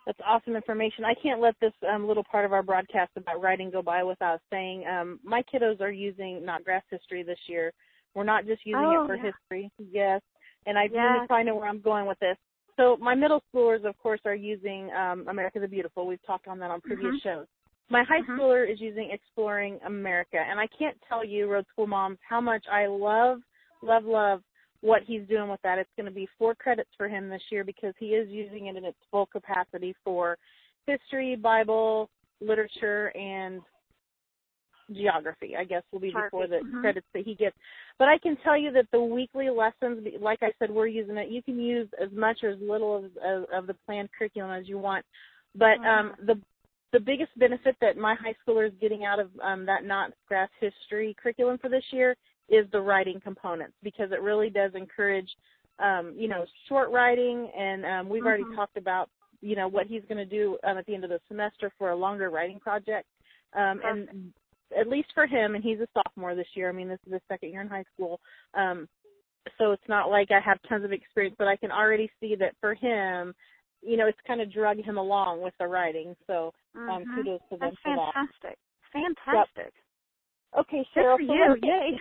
[0.05, 1.05] That's awesome information.
[1.05, 4.41] I can't let this um, little part of our broadcast about writing go by without
[4.51, 7.71] saying um, my kiddos are using Notgrass history this year.
[8.13, 9.31] We're not just using oh, it for yeah.
[9.31, 9.71] history.
[9.91, 10.21] Yes.
[10.65, 10.93] And I yes.
[10.93, 12.37] really probably know where I'm going with this.
[12.77, 16.05] So my middle schoolers, of course, are using um, America the Beautiful.
[16.05, 17.27] We've talked on that on previous mm-hmm.
[17.39, 17.45] shows.
[17.89, 18.39] My high mm-hmm.
[18.39, 22.65] schooler is using Exploring America, and I can't tell you, Road School moms, how much
[22.71, 23.39] I love,
[23.81, 24.41] love, love
[24.81, 25.79] what he's doing with that.
[25.79, 28.75] It's going to be four credits for him this year because he is using it
[28.75, 30.37] in its full capacity for
[30.85, 32.09] history, Bible,
[32.41, 33.61] literature, and
[34.91, 35.55] geography.
[35.57, 36.81] I guess will be before the mm-hmm.
[36.81, 37.55] credits that he gets.
[37.97, 41.29] But I can tell you that the weekly lessons, like I said, we're using it.
[41.29, 44.67] You can use as much or as little of, of, of the planned curriculum as
[44.67, 45.05] you want.
[45.55, 46.25] But um, mm-hmm.
[46.25, 46.41] the
[46.93, 51.15] the biggest benefit that my high schooler is getting out of um, that Notgrass history
[51.21, 52.15] curriculum for this year
[52.49, 55.27] is the writing components because it really does encourage,
[55.79, 57.49] um, you know, short writing.
[57.57, 58.27] And um, we've mm-hmm.
[58.27, 59.09] already talked about,
[59.41, 61.89] you know, what he's going to do um, at the end of the semester for
[61.89, 63.07] a longer writing project.
[63.55, 64.31] Um, and
[64.79, 66.69] at least for him, and he's a sophomore this year.
[66.69, 68.19] I mean, this is his second year in high school.
[68.53, 68.87] Um,
[69.57, 72.55] so it's not like I have tons of experience, but I can already see that
[72.61, 73.33] for him,
[73.85, 76.15] you know, it's kind of drug him along with the writing.
[76.27, 77.15] So um, mm-hmm.
[77.15, 78.57] kudos to them That's for fantastic.
[78.93, 79.15] that.
[79.25, 79.73] Fantastic.
[79.73, 79.83] Yep.
[80.55, 81.17] Okay, Cheryl.
[81.17, 81.97] Good so for let's you.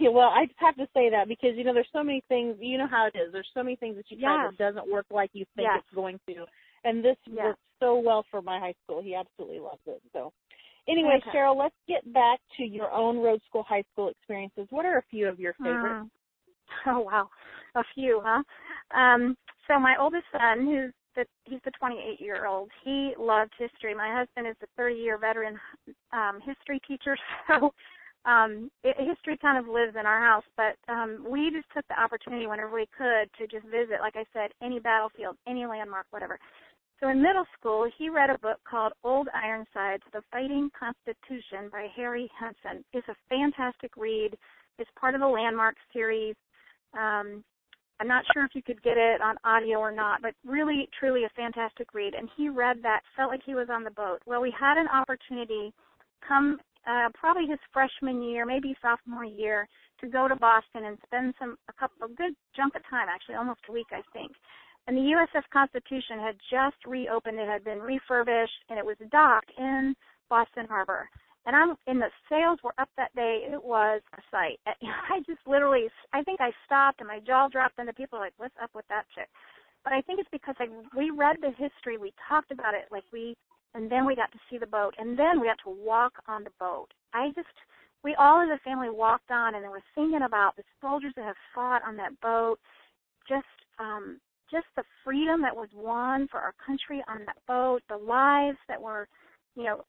[0.00, 0.10] Yay.
[0.12, 2.56] well, I just have to say that because you know there's so many things.
[2.60, 3.32] You know how it is.
[3.32, 4.52] There's so many things that you try Yes.
[4.52, 5.82] that doesn't work like you think Yes.
[5.82, 6.46] it's going to,
[6.84, 7.44] and this Yes.
[7.44, 9.02] worked so well for my high school.
[9.02, 10.00] He absolutely loves it.
[10.12, 10.32] So,
[10.86, 11.30] anyway, Okay.
[11.30, 14.68] Cheryl, let's get back to your own road school high school experiences.
[14.70, 16.06] What are a few of your favorites?
[16.06, 16.10] Mm.
[16.86, 17.28] Oh wow,
[17.74, 18.42] a few, huh?
[18.98, 19.36] Um,
[19.66, 23.94] so my oldest son, who's the he's the 28 year old, he loved history.
[23.94, 25.58] My husband is a 30 year veteran
[26.12, 27.72] um, history teacher, so
[28.24, 30.44] um, it, history kind of lives in our house.
[30.56, 34.24] But um, we just took the opportunity whenever we could to just visit, like I
[34.32, 36.38] said, any battlefield, any landmark, whatever.
[37.00, 41.88] So in middle school, he read a book called Old Ironsides: The Fighting Constitution by
[41.94, 42.84] Harry Hansen.
[42.92, 44.36] It's a fantastic read.
[44.78, 46.34] It's part of the Landmark series.
[46.98, 47.44] Um,
[48.00, 51.24] I'm not sure if you could get it on audio or not, but really, truly
[51.24, 52.14] a fantastic read.
[52.14, 54.18] And he read that, felt like he was on the boat.
[54.26, 55.72] Well, we had an opportunity
[56.26, 59.68] come uh, probably his freshman year, maybe sophomore year,
[60.00, 63.36] to go to Boston and spend some a couple a good chunk of time, actually
[63.36, 64.32] almost a week, I think.
[64.86, 69.52] And the USS Constitution had just reopened; it had been refurbished, and it was docked
[69.56, 69.94] in
[70.28, 71.08] Boston Harbor.
[71.46, 73.46] And I'm and the sails were up that day.
[73.50, 74.58] It was a sight.
[74.66, 78.24] I just literally, I think I stopped and my jaw dropped, and the people were
[78.24, 79.28] like, "What's up with that chick?"
[79.84, 83.04] But I think it's because like we read the history, we talked about it, like
[83.12, 83.36] we
[83.74, 86.44] and then we got to see the boat, and then we got to walk on
[86.44, 86.86] the boat.
[87.12, 87.48] I just,
[88.04, 91.24] we all as a family walked on, and they were singing about the soldiers that
[91.24, 92.58] have fought on that boat,
[93.28, 93.44] just,
[93.80, 98.58] um, just the freedom that was won for our country on that boat, the lives
[98.68, 99.08] that were,
[99.56, 99.84] you know,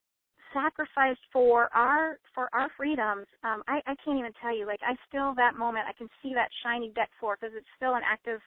[0.56, 3.26] sacrificed for our for our freedoms.
[3.44, 4.66] Um, I, I can't even tell you.
[4.66, 7.94] Like I still that moment, I can see that shiny deck floor because it's still
[7.94, 8.40] an active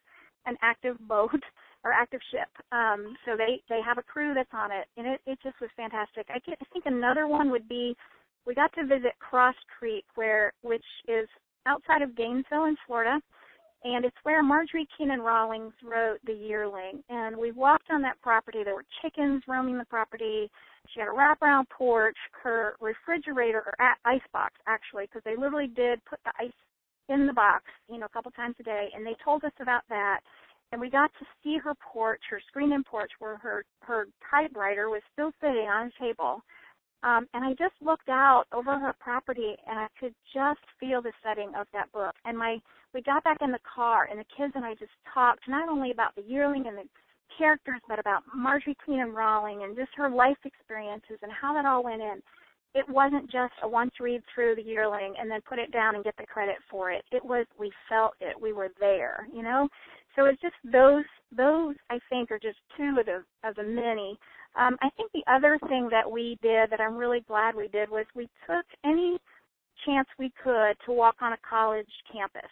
[0.45, 1.43] an active boat
[1.83, 2.49] or active ship.
[2.71, 5.69] Um, so they they have a crew that's on it, and it it just was
[5.77, 6.25] fantastic.
[6.29, 7.95] I, get, I think another one would be
[8.45, 11.27] we got to visit Cross Creek, where which is
[11.65, 13.19] outside of Gainesville in Florida,
[13.83, 17.03] and it's where Marjorie Kinnan Rawlings wrote The Yearling.
[17.09, 18.63] And we walked on that property.
[18.63, 20.49] There were chickens roaming the property.
[20.93, 26.03] She had a wraparound porch, her refrigerator or ice box actually, because they literally did
[26.05, 26.53] put the ice
[27.09, 29.83] in the box, you know, a couple times a day, and they told us about
[29.89, 30.19] that.
[30.71, 35.01] And we got to see her porch, her screen-in porch, where her her typewriter was
[35.13, 36.41] still sitting on a table.
[37.01, 41.13] Um, and I just looked out over her property, and I could just feel the
[41.23, 42.13] setting of that book.
[42.25, 42.61] And my
[42.93, 45.91] we got back in the car, and the kids and I just talked not only
[45.91, 46.83] about the yearling and the
[47.37, 51.83] characters, but about Marjorie Kinnan Rawling and just her life experiences and how that all
[51.83, 52.21] went in
[52.75, 56.03] it wasn't just a once read through the yearling and then put it down and
[56.03, 57.03] get the credit for it.
[57.11, 58.39] It was we felt it.
[58.39, 59.67] We were there, you know?
[60.15, 64.17] So it's just those those I think are just two of the of the many.
[64.55, 67.89] Um, I think the other thing that we did that I'm really glad we did
[67.89, 69.17] was we took any
[69.85, 72.49] chance we could to walk on a college campus.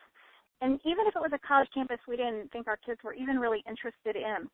[0.61, 3.37] And even if it was a college campus we didn't think our kids were even
[3.37, 4.49] really interested in,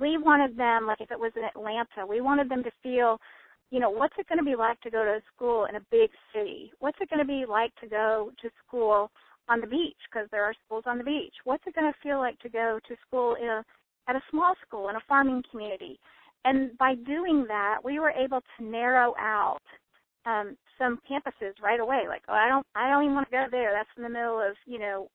[0.00, 3.18] we wanted them, like if it was in Atlanta, we wanted them to feel
[3.70, 6.10] you know, what's it going to be like to go to school in a big
[6.32, 6.70] city?
[6.78, 9.10] What's it going to be like to go to school
[9.48, 11.34] on the beach because there are schools on the beach.
[11.44, 13.64] What's it going to feel like to go to school in a,
[14.08, 15.98] at a small school in a farming community?
[16.44, 19.62] And by doing that, we were able to narrow out
[20.26, 22.04] um, some campuses right away.
[22.08, 23.72] Like, oh, I don't, I don't even want to go there.
[23.72, 25.08] That's in the middle of, you know,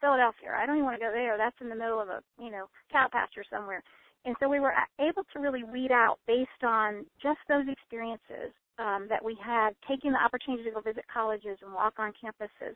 [0.00, 0.52] Philadelphia.
[0.54, 1.36] I don't even want to go there.
[1.38, 3.82] That's in the middle of a, you know, cow pasture somewhere.
[4.26, 9.06] And so we were able to really weed out based on just those experiences um,
[9.08, 12.74] that we had, taking the opportunity to go visit colleges and walk on campuses,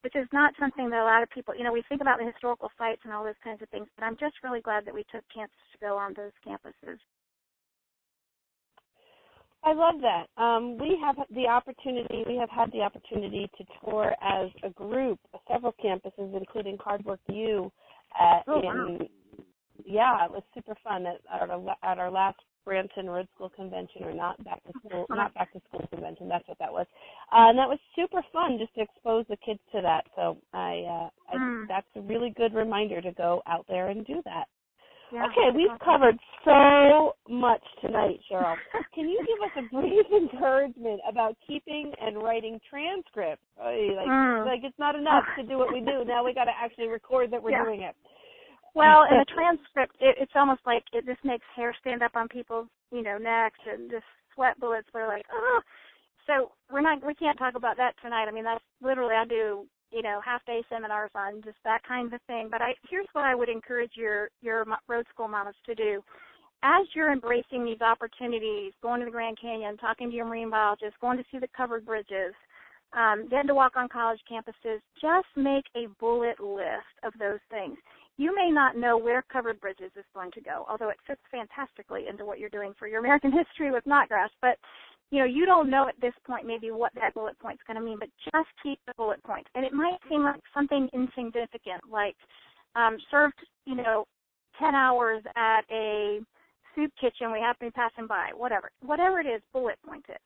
[0.00, 2.24] which is not something that a lot of people, you know, we think about the
[2.24, 5.04] historical sites and all those kinds of things, but I'm just really glad that we
[5.12, 6.96] took chances to go on those campuses.
[9.62, 10.26] I love that.
[10.42, 15.18] Um, we have the opportunity, we have had the opportunity to tour as a group
[15.52, 17.70] several campuses, including Hardwork U.
[18.18, 18.98] At, oh, in, wow
[19.84, 24.02] yeah, it was super fun at, at our at our last Branson Road School convention,
[24.02, 26.28] or not back to school, not back to school convention.
[26.28, 26.86] That's what that was,
[27.32, 30.04] uh, and that was super fun just to expose the kids to that.
[30.16, 31.68] So I, uh, I mm.
[31.68, 34.46] that's a really good reminder to go out there and do that.
[35.12, 38.56] Yeah, okay, we've covered so much tonight, Cheryl.
[38.92, 43.46] Can you give us a brief encouragement about keeping and writing transcripts?
[43.56, 44.44] Like, mm.
[44.44, 46.04] like it's not enough to do what we do.
[46.04, 47.64] Now we got to actually record that we're yeah.
[47.64, 47.94] doing it.
[48.76, 52.28] Well, in the transcript, it, it's almost like it just makes hair stand up on
[52.28, 54.04] people's, you know, necks and just
[54.34, 54.88] sweat bullets.
[54.92, 55.60] We're like, oh.
[56.26, 58.26] So we're not, we can't talk about that tonight.
[58.28, 62.12] I mean, that's literally I do, you know, half day seminars on just that kind
[62.12, 62.48] of thing.
[62.50, 66.02] But I, here's what I would encourage your your road school mamas to do.
[66.62, 70.98] As you're embracing these opportunities, going to the Grand Canyon, talking to your marine biologist,
[71.00, 72.34] going to see the covered bridges,
[72.92, 77.78] um, then to walk on college campuses, just make a bullet list of those things
[78.18, 82.06] you may not know where covered bridges is going to go, although it fits fantastically
[82.08, 84.30] into what you're doing for your American history with Notgrass.
[84.40, 84.58] But
[85.10, 87.84] you know, you don't know at this point maybe what that bullet point's going to
[87.84, 89.20] mean, but just keep the bullet.
[89.54, 92.16] And it might seem like something insignificant, like
[92.74, 94.04] um, served, you know,
[94.58, 96.20] 10 hours at a
[96.74, 98.70] soup kitchen we happen to be passing by, whatever.
[98.82, 100.20] Whatever it is, bullet point it.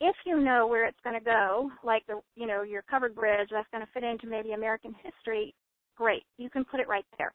[0.00, 3.48] If you know where it's going to go, like the, you know, your covered bridge,
[3.52, 5.54] that's going to fit into maybe American history,
[5.96, 6.24] great.
[6.52, 7.32] Can put it right there.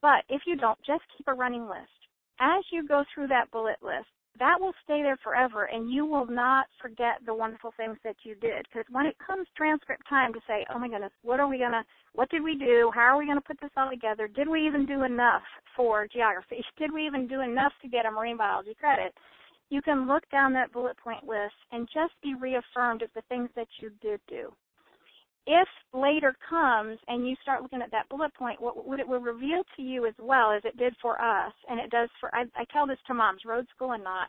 [0.00, 1.94] But if you don't, just keep a running list.
[2.40, 6.26] As you go through that bullet list, that will stay there forever and you will
[6.26, 8.66] not forget the wonderful things that you did.
[8.66, 11.72] Because when it comes transcript time to say, oh my goodness, what are we going
[11.72, 11.84] to,
[12.14, 12.90] what did we do?
[12.94, 14.26] How are we going to put this all together?
[14.26, 15.42] Did we even do enough
[15.76, 16.64] for geography?
[16.78, 19.12] Did we even do enough to get a marine biology credit?
[19.68, 23.50] You can look down that bullet point list and just be reaffirmed of the things
[23.54, 24.52] that you did do
[25.46, 29.20] if later comes and you start looking at that bullet point, what, what it will
[29.20, 32.44] reveal to you as well as it did for us, and it does for, I,
[32.56, 34.28] I tell this to moms, road school and not,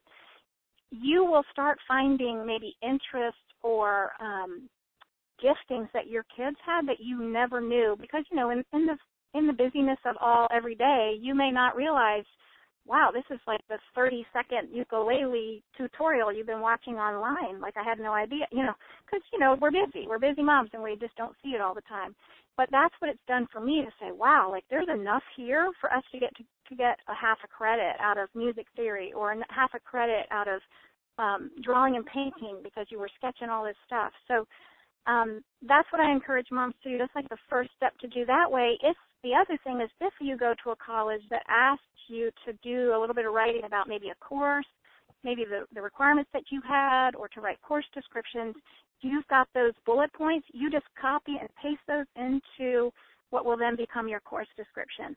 [0.91, 4.69] you will start finding maybe interests or um,
[5.43, 8.97] giftings that your kids had that you never knew because you know in, in the
[9.33, 12.23] in the busyness of all every day, you may not realize
[12.85, 17.61] wow, this is like the 30 second ukulele tutorial you've been watching online.
[17.61, 18.73] Like I had no idea, you know,
[19.05, 20.05] because, you know, we're busy.
[20.07, 22.15] We're busy moms and we just don't see it all the time.
[22.57, 25.91] But that's what it's done for me to say, wow, like there's enough here for
[25.91, 29.35] us to get to, to get a half a credit out of music theory or
[29.49, 30.61] half a credit out of
[31.17, 34.11] um, drawing and painting because you were sketching all this stuff.
[34.27, 34.45] So
[35.07, 36.97] um, that's what I encourage moms to do.
[36.97, 38.77] That's like the first step to do that way.
[38.81, 42.53] If the other thing is if you go to a college that asks you to
[42.63, 44.65] do a little bit of writing about maybe a course,
[45.23, 48.55] maybe the, the requirements that you had, or to write course descriptions,
[49.01, 50.45] you've got those bullet points.
[50.53, 52.91] You just copy and paste those into
[53.29, 55.15] what will then become your course description.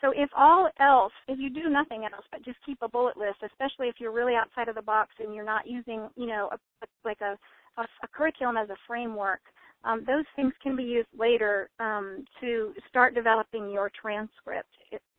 [0.00, 3.38] So if all else, if you do nothing else but just keep a bullet list,
[3.44, 6.58] especially if you're really outside of the box and you're not using, you know, a,
[7.04, 7.36] like a,
[7.76, 9.40] a, a curriculum as a framework,
[9.84, 14.68] um, those things can be used later um, to start developing your transcript.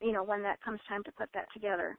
[0.01, 1.97] You know, when that comes time to put that together.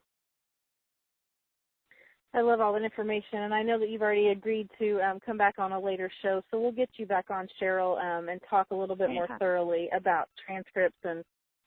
[2.35, 5.37] I love all that information, and I know that you've already agreed to um, come
[5.37, 8.69] back on a later show, so we'll get you back on, Cheryl, um, and talk
[8.71, 11.23] a little bit more thoroughly about transcripts and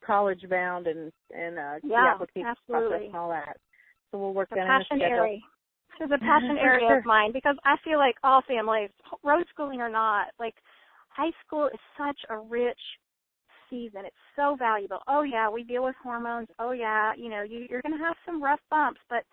[0.05, 2.89] college bound and and uh, yeah, the application absolutely.
[2.89, 3.57] process and all that.
[4.11, 5.37] So we'll work it's that a passion in area.
[5.99, 8.89] It's a passion area of mine because I feel like all families,
[9.23, 10.55] road schooling or not, like
[11.15, 12.79] high school is such a rich
[13.69, 14.01] season.
[14.05, 14.99] It's so valuable.
[15.07, 16.47] Oh yeah, we deal with hormones.
[16.59, 19.23] Oh yeah, you know, you, you're going to have some rough bumps, but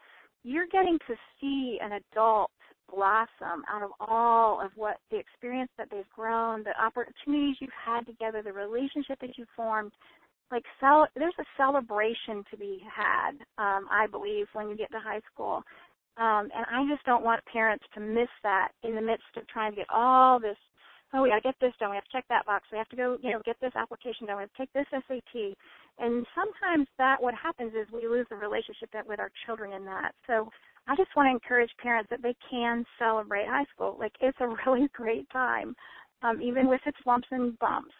[0.44, 2.50] you're getting to see an adult
[2.90, 8.06] blossom out of all of what the experience that they've grown, the opportunities you've had
[8.06, 9.92] together, the relationship that you've formed.
[10.50, 14.98] Like, cel- there's a celebration to be had, um, I believe, when you get to
[14.98, 15.62] high school.
[16.18, 19.72] Um, and I just don't want parents to miss that in the midst of trying
[19.72, 20.58] to get all this
[21.14, 21.90] oh, we got to get this done.
[21.90, 22.64] We have to check that box.
[22.72, 24.36] We have to go, you know, get this application done.
[24.36, 25.56] We have to take this SAT.
[25.98, 30.12] And sometimes that what happens is we lose the relationship with our children in that.
[30.26, 30.48] So
[30.88, 33.96] I just want to encourage parents that they can celebrate high school.
[33.98, 35.74] Like it's a really great time,
[36.22, 37.92] um, even with its lumps and bumps.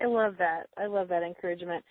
[0.00, 0.66] I love that.
[0.76, 1.84] I love that encouragement.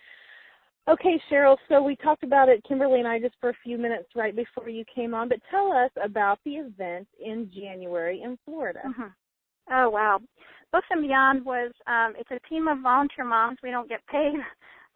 [0.88, 4.08] Okay, Cheryl, so we talked about it, Kimberly and I, just for a few minutes
[4.16, 8.80] right before you came on, but tell us about the event in January in Florida.
[8.86, 9.08] Mm-hmm.
[9.70, 10.20] Oh, wow.
[10.72, 13.58] Books and Beyond was, um, it's a team of volunteer moms.
[13.62, 14.34] We don't get paid.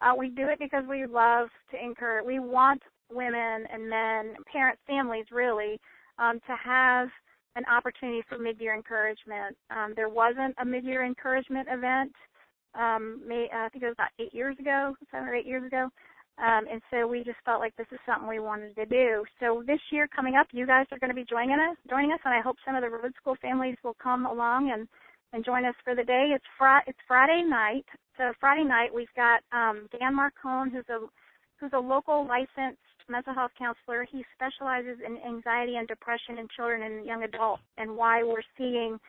[0.01, 4.81] Uh, we do it because we love to encourage, we want women and men, parents,
[4.85, 5.79] families really,
[6.19, 7.07] um, to have
[7.55, 9.55] an opportunity for mid-year encouragement.
[9.69, 12.11] Um, there wasn't a mid-year encouragement event
[12.75, 15.65] um, may, uh, I think it was about eight years ago, seven or eight years
[15.65, 15.89] ago.
[16.39, 19.23] Um, and so we just felt like this is something we wanted to do.
[19.39, 22.19] So this year coming up, you guys are going to be joining us, joining us,
[22.25, 24.87] and I hope some of the road school families will come along and
[25.33, 26.31] and join us for the day.
[26.33, 26.85] It's Friday.
[26.87, 27.85] It's Friday night.
[28.17, 31.05] So Friday night we've got um, Dan Marcone, who's a
[31.59, 34.05] who's a local licensed mental health counselor.
[34.09, 38.99] He specializes in anxiety and depression in children and young adults, and why we're seeing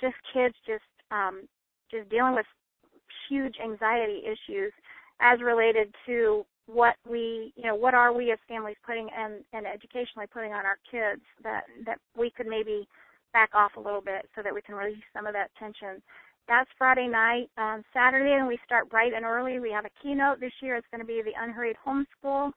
[0.00, 1.48] just kids just um,
[1.90, 2.46] just dealing with
[3.28, 4.72] huge anxiety issues
[5.20, 9.66] as related to what we you know what are we as families putting and and
[9.66, 12.86] educationally putting on our kids that that we could maybe
[13.32, 16.02] back off a little bit so that we can release some of that tension
[16.48, 20.40] that's friday night um saturday and we start bright and early we have a keynote
[20.40, 22.50] this year it's going to be the unhurried homeschool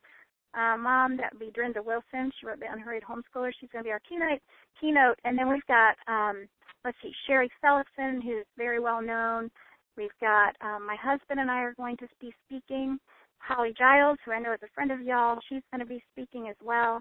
[0.54, 2.32] uh, mom that would be Durenda Wilson.
[2.40, 3.50] She wrote the Unhurried Homeschooler.
[3.60, 4.40] She's going to be our keynote.
[4.80, 6.48] Keynote, and then we've got um,
[6.82, 9.50] let's see, Sherry Sellison, who's very well known
[9.96, 12.98] We've got um, my husband and I are going to be speaking.
[13.38, 16.48] Holly Giles, who I know is a friend of y'all, she's going to be speaking
[16.48, 17.00] as well.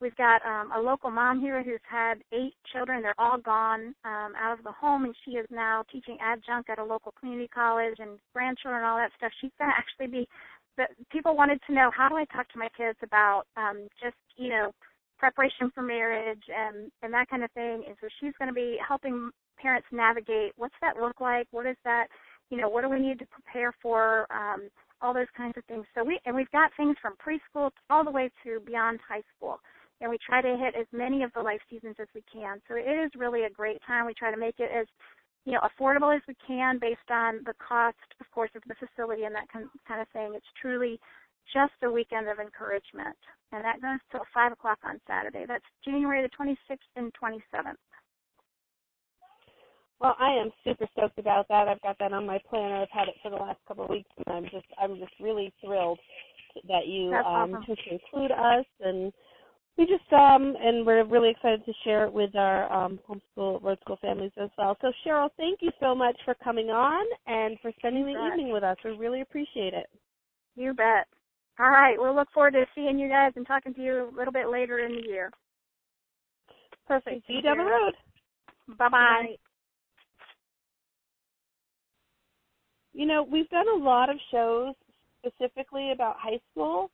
[0.00, 3.00] We've got um, a local mom here who's had eight children.
[3.00, 6.78] They're all gone um, out of the home, and she is now teaching adjunct at
[6.78, 9.32] a local community college and grandchildren and all that stuff.
[9.40, 10.28] She's going to actually be.
[10.76, 14.16] But people wanted to know how do I talk to my kids about um, just
[14.36, 14.72] you know
[15.18, 17.84] preparation for marriage and and that kind of thing.
[17.88, 21.76] And so she's going to be helping parents navigate what's that look like, what is
[21.84, 22.08] that
[22.50, 24.68] you know, what do we need to prepare for, um,
[25.00, 25.84] all those kinds of things.
[25.94, 29.60] So we and we've got things from preschool all the way to beyond high school.
[30.00, 32.60] And we try to hit as many of the life seasons as we can.
[32.68, 34.04] So it is really a great time.
[34.04, 34.86] We try to make it as
[35.46, 39.24] you know, affordable as we can based on the cost, of course, of the facility
[39.24, 40.32] and that kind of thing.
[40.34, 41.00] It's truly
[41.54, 43.16] just a weekend of encouragement.
[43.52, 45.44] And that goes till 5 o'clock on Saturday.
[45.46, 47.78] That's January the 26th and 27th.
[50.00, 51.68] Well, I am super stoked about that.
[51.68, 52.82] I've got that on my planner.
[52.82, 55.52] I've had it for the last couple of weeks, and I'm just I'm just really
[55.64, 55.98] thrilled
[56.68, 57.64] that you That's um awesome.
[57.66, 59.12] took to include us, and
[59.78, 63.78] we just um and we're really excited to share it with our um homeschool road
[63.80, 64.76] school families as well.
[64.82, 68.32] So Cheryl, thank you so much for coming on and for spending the bet.
[68.32, 68.76] evening with us.
[68.84, 69.86] We really appreciate it.
[70.56, 71.06] You bet.
[71.58, 71.96] All right.
[71.98, 74.80] We'll look forward to seeing you guys and talking to you a little bit later
[74.80, 75.30] in the year.
[76.86, 77.26] Perfect.
[77.26, 77.94] See you down the road.
[78.78, 79.36] Bye bye.
[82.96, 84.74] You know, we've done a lot of shows
[85.20, 86.90] specifically about high school,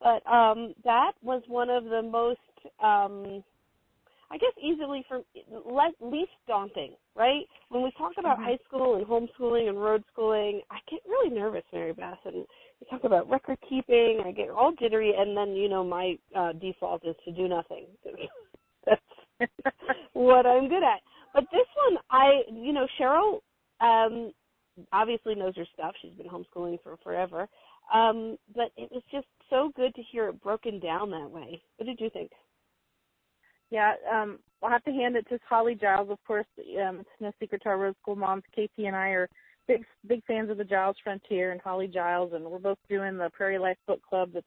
[0.00, 2.40] but um that was one of the most
[2.82, 3.44] um
[4.30, 7.42] I guess easily for le- least daunting, right?
[7.68, 8.44] When we talk about Mhm.
[8.44, 12.46] high school and homeschooling and road schooling, I get really nervous, Mary Beth, and
[12.80, 14.22] we talk about record keeping.
[14.24, 17.84] I get all jittery, and then you know my uh, default is to do nothing.
[18.86, 19.02] That's
[20.14, 21.02] what I'm good at.
[21.34, 23.40] But this one, I you know Cheryl
[23.82, 24.32] um
[24.92, 25.94] obviously knows her stuff.
[26.00, 27.48] She's been homeschooling for forever.
[27.92, 31.62] Um, but it was just so good to hear it broken down that way.
[31.76, 32.30] What did you think?
[33.70, 36.46] Yeah, um, I'll have to hand it to Holly Giles, of course.
[36.58, 38.42] Um, it's no secret to our road school moms.
[38.54, 39.28] Casey and I are
[39.66, 43.30] big big fans of the Giles Frontier and Holly Giles, and we're both doing the
[43.32, 44.46] Prairie Life Book Club that's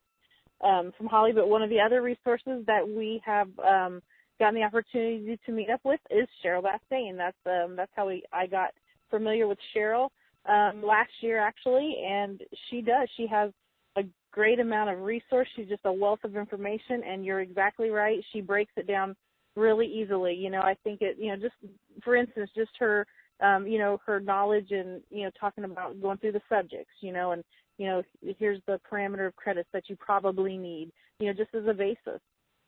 [0.64, 1.32] um, from Holly.
[1.32, 4.02] But one of the other resources that we have um,
[4.40, 7.18] gotten the opportunity to meet up with is Cheryl Bastain.
[7.18, 8.72] That's um, that's how we I got
[9.18, 10.10] familiar with Cheryl
[10.56, 13.08] um, last year actually, and she does.
[13.18, 13.52] She has
[13.96, 15.48] a great amount of resource.
[15.56, 18.20] She's just a wealth of information, and you're exactly right.
[18.32, 19.16] She breaks it down
[19.56, 20.34] really easily.
[20.34, 21.18] You know, I think it.
[21.20, 21.56] You know, just
[22.04, 23.06] for instance, just her.
[23.42, 27.12] Um, you know, her knowledge and, you know, talking about going through the subjects, you
[27.12, 27.44] know, and,
[27.78, 28.02] you know,
[28.40, 30.90] here's the parameter of credits that you probably need,
[31.20, 32.22] you know, just as a basis.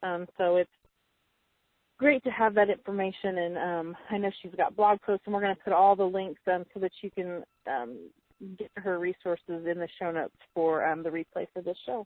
[0.04, 0.78] Um, so it's
[1.98, 5.42] great to have that information and um I know she's got blog posts and we're
[5.42, 7.98] going to put all the links um so that you can um
[8.58, 12.06] get her resources in the show notes for um the replay for this show.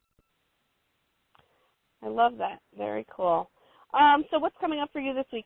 [2.03, 2.59] I love that.
[2.77, 3.49] Very cool.
[3.93, 5.45] Um, so what's coming up for you this week?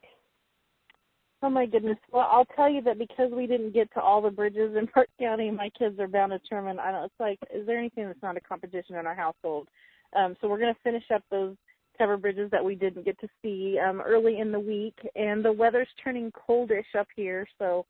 [1.42, 1.98] Oh my goodness.
[2.12, 5.10] Well, I'll tell you that because we didn't get to all the bridges in Parke
[5.20, 6.80] County, my kids are bound to determine.
[6.80, 7.04] I don't.
[7.04, 9.68] It's like, is there anything that's not a competition in our household?
[10.16, 11.56] Um, so we're going to finish up those
[11.98, 15.52] cover bridges that we didn't get to see um, early in the week, and the
[15.52, 17.48] weather's turning coldish up here.
[17.60, 17.86] So,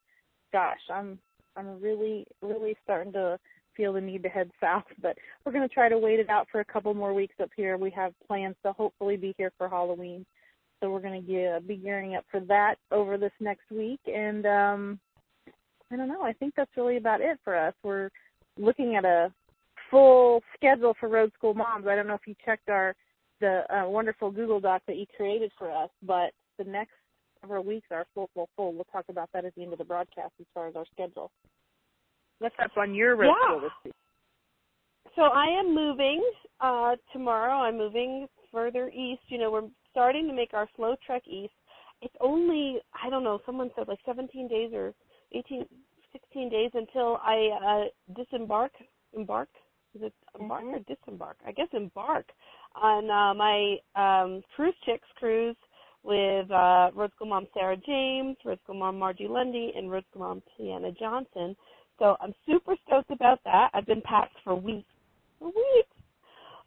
[0.51, 1.19] gosh, I'm
[1.55, 3.39] I'm really really starting to
[3.75, 4.83] feel the need to head south.
[5.01, 7.49] But we're going to try to wait it out for a couple more weeks up
[7.55, 7.77] here.
[7.77, 10.25] We have plans to hopefully be here for Halloween,
[10.79, 13.99] so we're going to be gearing up for that over this next week.
[14.07, 14.99] And um,
[15.91, 16.23] I don't know.
[16.23, 17.73] I think that's really about it for us.
[17.83, 18.09] We're
[18.57, 19.31] looking at a
[19.91, 21.87] full schedule for Road School Moms.
[21.87, 22.95] I don't know if you checked our
[23.41, 26.93] the uh, wonderful Google Doc that you created for us, but the next
[27.41, 28.73] several weeks are full, full, full.
[28.73, 31.31] We'll talk about that at the end of the broadcast as far as our schedule.
[32.39, 33.59] What's up on your road yeah.
[33.61, 33.93] this week?
[35.15, 36.23] So I am moving
[36.59, 37.59] uh tomorrow.
[37.59, 39.21] I'm moving further east.
[39.27, 41.53] You know, we're starting to make our slow trek east.
[42.01, 43.39] It's only I don't know.
[43.45, 44.93] Someone said like 17 days or
[45.33, 45.65] 18,
[46.11, 48.71] 16 days until I uh disembark.
[49.13, 49.49] Embark
[49.95, 50.75] is it embark mm-hmm.
[50.75, 51.37] or disembark?
[51.47, 52.25] I guess embark
[52.81, 55.55] on uh, my um, Cruise Chicks cruise
[56.03, 60.23] with uh, Road School Mom Sarah James, Road School Mom Margie Lundy, and Road School
[60.23, 61.55] Mom Tiana Johnson.
[61.97, 63.69] So I'm super stoked about that.
[63.73, 64.87] I've been packed for weeks.
[65.39, 65.95] For weeks.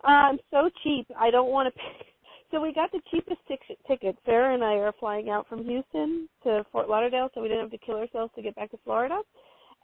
[0.05, 1.07] I'm so cheap.
[1.19, 2.07] I don't want to pay.
[2.51, 4.17] So we got the cheapest t- ticket.
[4.25, 7.79] Sarah and I are flying out from Houston to Fort Lauderdale, so we didn't have
[7.79, 9.21] to kill ourselves to get back to Florida.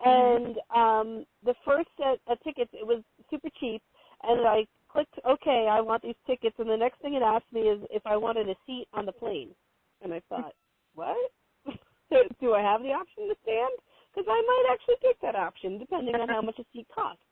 [0.05, 0.45] Mm-hmm.
[0.45, 3.83] And um the first set of tickets, it was super cheap,
[4.23, 7.63] and I clicked okay, I want these tickets, and the next thing it asked me
[7.63, 9.51] is if I wanted a seat on the plane,
[10.03, 10.55] and I thought,
[10.95, 11.17] what?
[12.41, 13.75] Do I have the option to stand?
[14.15, 17.23] Because I might actually take that option, depending on how much a seat costs.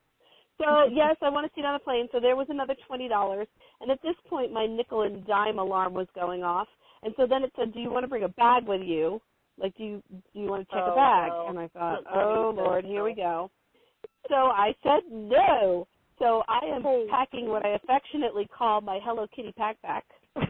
[0.59, 2.09] So yes, I want a seat on the plane.
[2.11, 3.47] So there was another twenty dollars,
[3.81, 6.69] and at this point, my nickel and dime alarm was going off,
[7.05, 9.21] and so then it said, "Do you want to bring a bag with you?"
[9.59, 11.31] Like, do you do you want to check oh, a bag?
[11.31, 11.47] No.
[11.51, 13.51] And I thought, oh Lord, here we go.
[14.29, 15.87] So I said no.
[16.19, 20.03] So I am packing what I affectionately call my Hello Kitty backpack.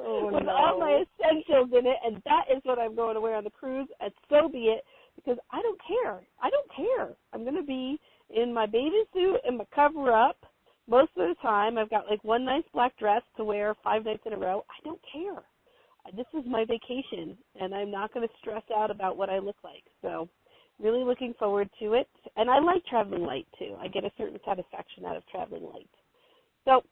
[0.00, 0.50] oh, with no.
[0.50, 3.50] all my essentials in it, and that is what I'm going to wear on the
[3.50, 4.84] cruise, and so be it,
[5.16, 6.20] because I don't care.
[6.42, 7.14] I don't care.
[7.32, 7.98] I'm going to be
[8.30, 10.36] in my bathing suit and my cover up
[10.88, 11.78] most of the time.
[11.78, 14.64] I've got like one nice black dress to wear five nights in a row.
[14.70, 15.42] I don't care.
[16.14, 19.56] This is my vacation, and I'm not going to stress out about what I look
[19.64, 19.82] like.
[20.02, 20.28] So,
[20.80, 22.08] really looking forward to it.
[22.36, 23.76] And I like traveling light too.
[23.80, 25.90] I get a certain satisfaction out of traveling light.
[26.64, 26.82] So,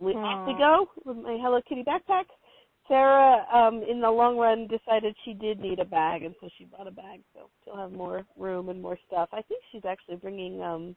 [0.00, 2.24] we off we go with my Hello Kitty backpack.
[2.88, 6.64] Sarah, um, in the long run, decided she did need a bag, and so she
[6.64, 7.20] bought a bag.
[7.34, 9.28] So she'll have more room and more stuff.
[9.32, 10.96] I think she's actually bringing um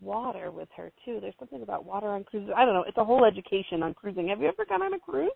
[0.00, 1.18] water with her too.
[1.20, 2.50] There's something about water on cruises.
[2.56, 2.84] I don't know.
[2.86, 4.28] It's a whole education on cruising.
[4.28, 5.30] Have you ever gone on a cruise?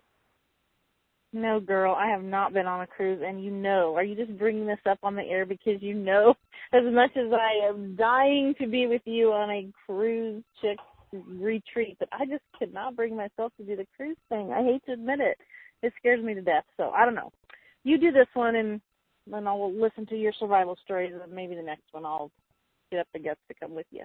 [1.33, 4.37] No, girl, I have not been on a cruise, and you know, are you just
[4.37, 6.33] bringing this up on the air because you know,
[6.73, 10.77] as much as I am dying to be with you on a cruise chick
[11.13, 14.51] retreat, but I just could not bring myself to do the cruise thing.
[14.51, 15.37] I hate to admit it.
[15.83, 16.65] It scares me to death.
[16.77, 17.31] So I don't know.
[17.83, 18.81] You do this one, and
[19.27, 22.31] then I'll listen to your survival stories, and maybe the next one I'll
[22.91, 24.03] get up the guts to come with you.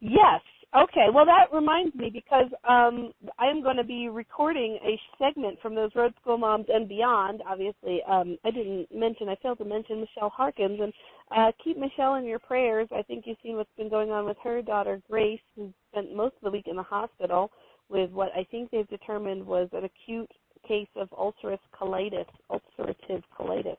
[0.00, 0.42] Yes.
[0.76, 1.06] Okay.
[1.12, 5.74] Well, that reminds me because um, I am going to be recording a segment from
[5.74, 7.42] those Road School Moms and beyond.
[7.48, 10.92] Obviously, um, I didn't mention, I failed to mention Michelle Harkins, and
[11.36, 12.88] uh, keep Michelle in your prayers.
[12.92, 16.34] I think you've seen what's been going on with her daughter Grace, who spent most
[16.36, 17.52] of the week in the hospital
[17.88, 20.30] with what I think they've determined was an acute
[20.66, 22.26] case of ulcerative colitis.
[22.50, 23.76] Ulcerative colitis.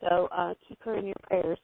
[0.00, 1.58] So uh, keep her in your prayers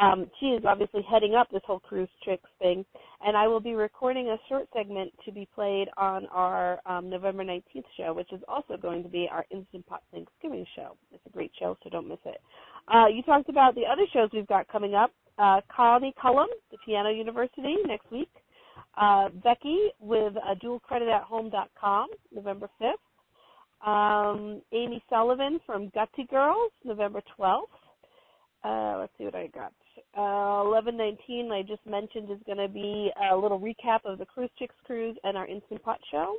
[0.00, 2.84] um, she is obviously heading up this whole Cruise Chicks thing,
[3.26, 7.44] and I will be recording a short segment to be played on our um, November
[7.44, 10.96] 19th show, which is also going to be our Instant Pot Thanksgiving show.
[11.12, 12.40] It's a great show, so don't miss it.
[12.88, 15.10] Uh, you talked about the other shows we've got coming up.
[15.38, 18.30] Uh, Connie Cullum, the Piano University, next week.
[18.96, 23.86] Uh, Becky with uh, dualcreditathome.com, November 5th.
[23.86, 27.62] Um, Amy Sullivan from Gutsy Girls, November 12th.
[28.62, 29.72] Uh, let's see what I got.
[30.16, 34.50] Uh, 1119, I just mentioned, is going to be a little recap of the Cruise
[34.58, 36.36] Chicks cruise and our Instant Pot show.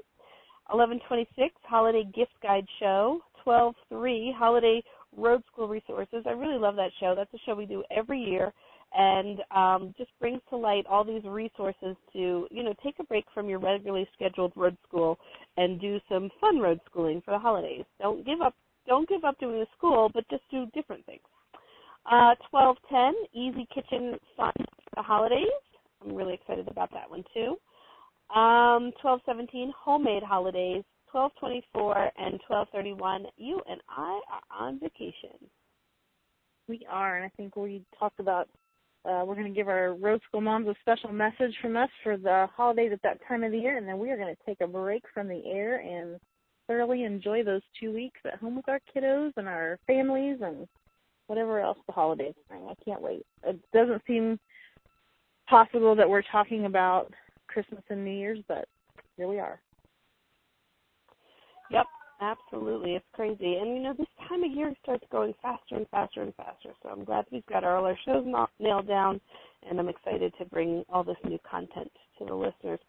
[0.69, 3.19] 1126, Holiday Gift Guide show.
[3.43, 4.83] 123, Holiday
[5.17, 6.23] Road School Resources.
[6.25, 7.13] I really love that show.
[7.15, 8.53] That's a show we do every year
[8.93, 13.25] and um, just brings to light all these resources to, you know, take a break
[13.33, 15.17] from your regularly scheduled road school
[15.57, 17.85] and do some fun road schooling for the holidays.
[17.99, 18.53] Don't give up.
[18.87, 21.21] Don't give up doing the school, but just do different things.
[22.05, 25.47] Uh, 1210, Easy Kitchen Fun for the holidays.
[26.03, 27.57] I'm really excited about that one too.
[28.33, 30.83] Um, 1217, Homemade Holidays.
[31.11, 35.35] 1224 and 1231, you and I are on vacation.
[36.67, 38.47] We are, and I think we talked about
[39.03, 42.17] uh, we're going to give our road school moms a special message from us for
[42.17, 44.61] the holidays at that time of the year, and then we are going to take
[44.61, 46.19] a break from the air and
[46.67, 50.67] thoroughly enjoy those two weeks at home with our kiddos and our families and
[51.31, 52.63] whatever else the holidays bring.
[52.67, 53.25] I can't wait.
[53.45, 54.37] It doesn't seem
[55.49, 57.09] possible that we're talking about
[57.47, 58.65] Christmas and New Year's, but
[59.15, 59.61] here we are.
[61.71, 61.85] Yep,
[62.19, 62.95] absolutely.
[62.95, 63.55] It's crazy.
[63.55, 66.71] And you know, this time of year starts going faster and faster and faster.
[66.83, 68.25] So I'm glad we've got all our shows
[68.59, 69.21] nailed down
[69.69, 72.79] and I'm excited to bring all this new content to the listeners.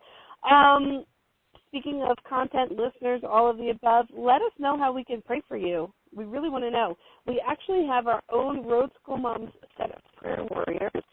[0.51, 1.05] Um,
[1.69, 5.43] speaking of content, listeners, all of the above, let us know how we can pray
[5.47, 5.93] for you.
[6.15, 6.97] We really want to know.
[7.27, 11.05] We actually have our own Road School Moms set of prayer warriors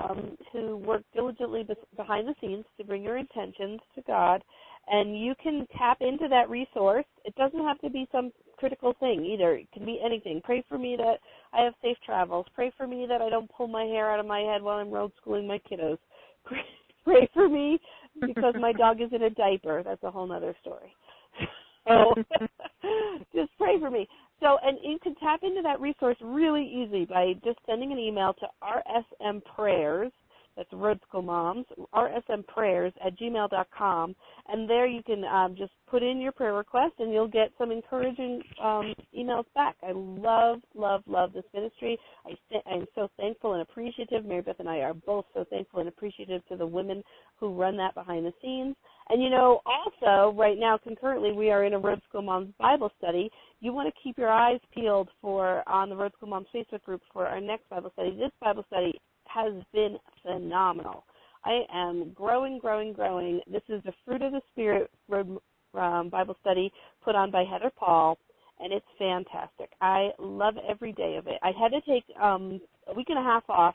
[0.00, 1.66] um, who work diligently
[1.96, 4.42] behind the scenes to bring your intentions to God
[4.88, 7.04] and you can tap into that resource.
[7.24, 9.54] It doesn't have to be some critical thing either.
[9.54, 10.40] It can be anything.
[10.44, 11.18] Pray for me that
[11.52, 12.46] I have safe travels.
[12.54, 14.90] Pray for me that I don't pull my hair out of my head while I'm
[14.90, 15.98] road schooling my kiddos.
[16.44, 16.60] Pray,
[17.04, 17.80] pray for me
[18.20, 19.82] because my dog is in a diaper.
[19.82, 20.92] That's a whole other story.
[21.86, 22.14] So
[23.34, 24.08] just pray for me.
[24.40, 28.34] So, and you can tap into that resource really easy by just sending an email
[28.34, 30.10] to rsmprayers
[30.56, 34.14] that's Road School Moms, rsmprayers at gmail.com.
[34.48, 37.70] And there you can um, just put in your prayer request and you'll get some
[37.70, 39.76] encouraging um, emails back.
[39.82, 41.98] I love, love, love this ministry.
[42.24, 42.34] I
[42.66, 44.24] I'm so thankful and appreciative.
[44.24, 47.02] Mary Beth and I are both so thankful and appreciative to the women
[47.38, 48.76] who run that behind the scenes.
[49.10, 52.90] And you know, also, right now, concurrently, we are in a Road School Moms Bible
[52.98, 53.30] study.
[53.60, 57.02] You want to keep your eyes peeled for on the Road School Moms Facebook group
[57.12, 58.16] for our next Bible study.
[58.16, 61.04] This Bible study has been phenomenal.
[61.44, 63.40] I am growing, growing, growing.
[63.46, 65.38] This is the Fruit of the Spirit Road
[65.74, 68.16] um, Bible study put on by Heather Paul,
[68.60, 69.70] and it's fantastic.
[69.80, 71.38] I love every day of it.
[71.42, 73.74] I had to take um, a week and a half off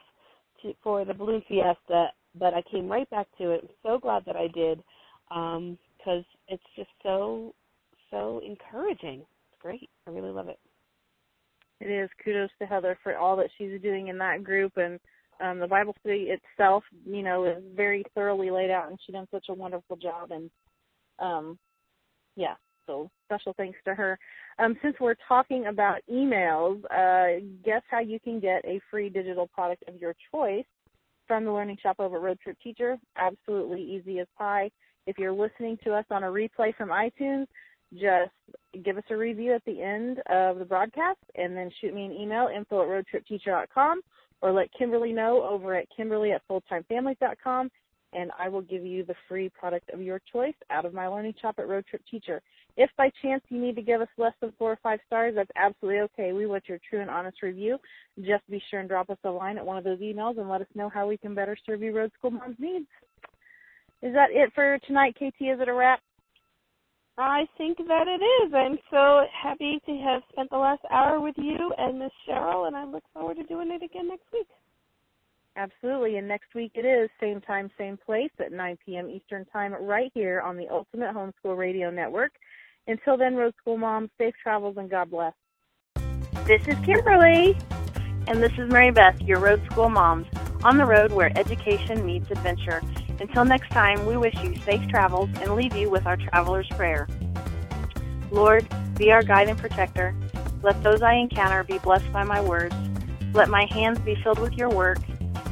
[0.63, 3.61] to, for the Balloon Fiesta, but I came right back to it.
[3.63, 4.81] I'm so glad that I did
[5.29, 5.77] because
[6.07, 7.53] um, it's just so,
[8.11, 9.19] so encouraging.
[9.19, 9.89] It's great.
[10.07, 10.59] I really love it.
[11.79, 12.09] It is.
[12.23, 14.99] Kudos to Heather for all that she's doing in that group and
[15.41, 19.27] um, the Bible study itself, you know, is very thoroughly laid out, and she done
[19.31, 20.31] such a wonderful job.
[20.31, 20.49] And
[21.19, 21.57] um,
[22.35, 22.55] yeah,
[22.85, 24.19] so special thanks to her.
[24.57, 29.47] Um, since we're talking about emails, uh, guess how you can get a free digital
[29.47, 30.65] product of your choice
[31.27, 32.97] from the Learning Shop over Road Trip Teacher?
[33.15, 34.69] Absolutely easy as pie.
[35.07, 37.47] If you're listening to us on a replay from iTunes,
[37.93, 38.31] just
[38.83, 42.11] give us a review at the end of the broadcast and then shoot me an
[42.11, 44.01] email, info at roadtripteacher.com
[44.41, 47.69] or let Kimberly know over at Kimberly at fulltimefamilies.com,
[48.13, 51.35] and I will give you the free product of your choice out of my learning
[51.41, 52.41] shop at Road Trip Teacher.
[52.77, 55.51] If by chance you need to give us less than four or five stars, that's
[55.55, 56.31] absolutely okay.
[56.31, 57.77] We want your true and honest review.
[58.19, 60.61] Just be sure and drop us a line at one of those emails and let
[60.61, 62.87] us know how we can better serve you Road School Mom's needs.
[64.01, 65.41] Is that it for tonight, KT?
[65.41, 65.99] Is it a wrap?
[67.17, 68.53] I think that it is.
[68.53, 72.77] I'm so happy to have spent the last hour with you and Miss Cheryl, and
[72.77, 74.47] I look forward to doing it again next week.
[75.57, 79.09] Absolutely, and next week it is same time, same place at 9 p.m.
[79.09, 82.31] Eastern Time, right here on the Ultimate Homeschool Radio Network.
[82.87, 85.33] Until then, Road School Moms, safe travels and God bless.
[86.45, 87.57] This is Kimberly.
[88.27, 90.27] And this is Mary Beth, your Road School Moms,
[90.63, 92.81] on the road where education meets adventure.
[93.19, 97.07] Until next time, we wish you safe travels and leave you with our traveler's prayer.
[98.31, 100.15] Lord, be our guide and protector.
[100.61, 102.75] Let those I encounter be blessed by my words.
[103.33, 104.99] Let my hands be filled with your work,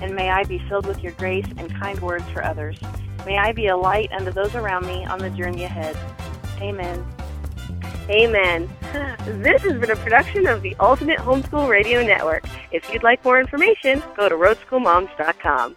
[0.01, 2.77] and may I be filled with your grace and kind words for others.
[3.25, 5.97] May I be a light unto those around me on the journey ahead.
[6.61, 7.05] Amen.
[8.09, 8.69] Amen.
[9.27, 12.45] This has been a production of the Ultimate Homeschool Radio Network.
[12.71, 15.75] If you'd like more information, go to roadschoolmoms.com.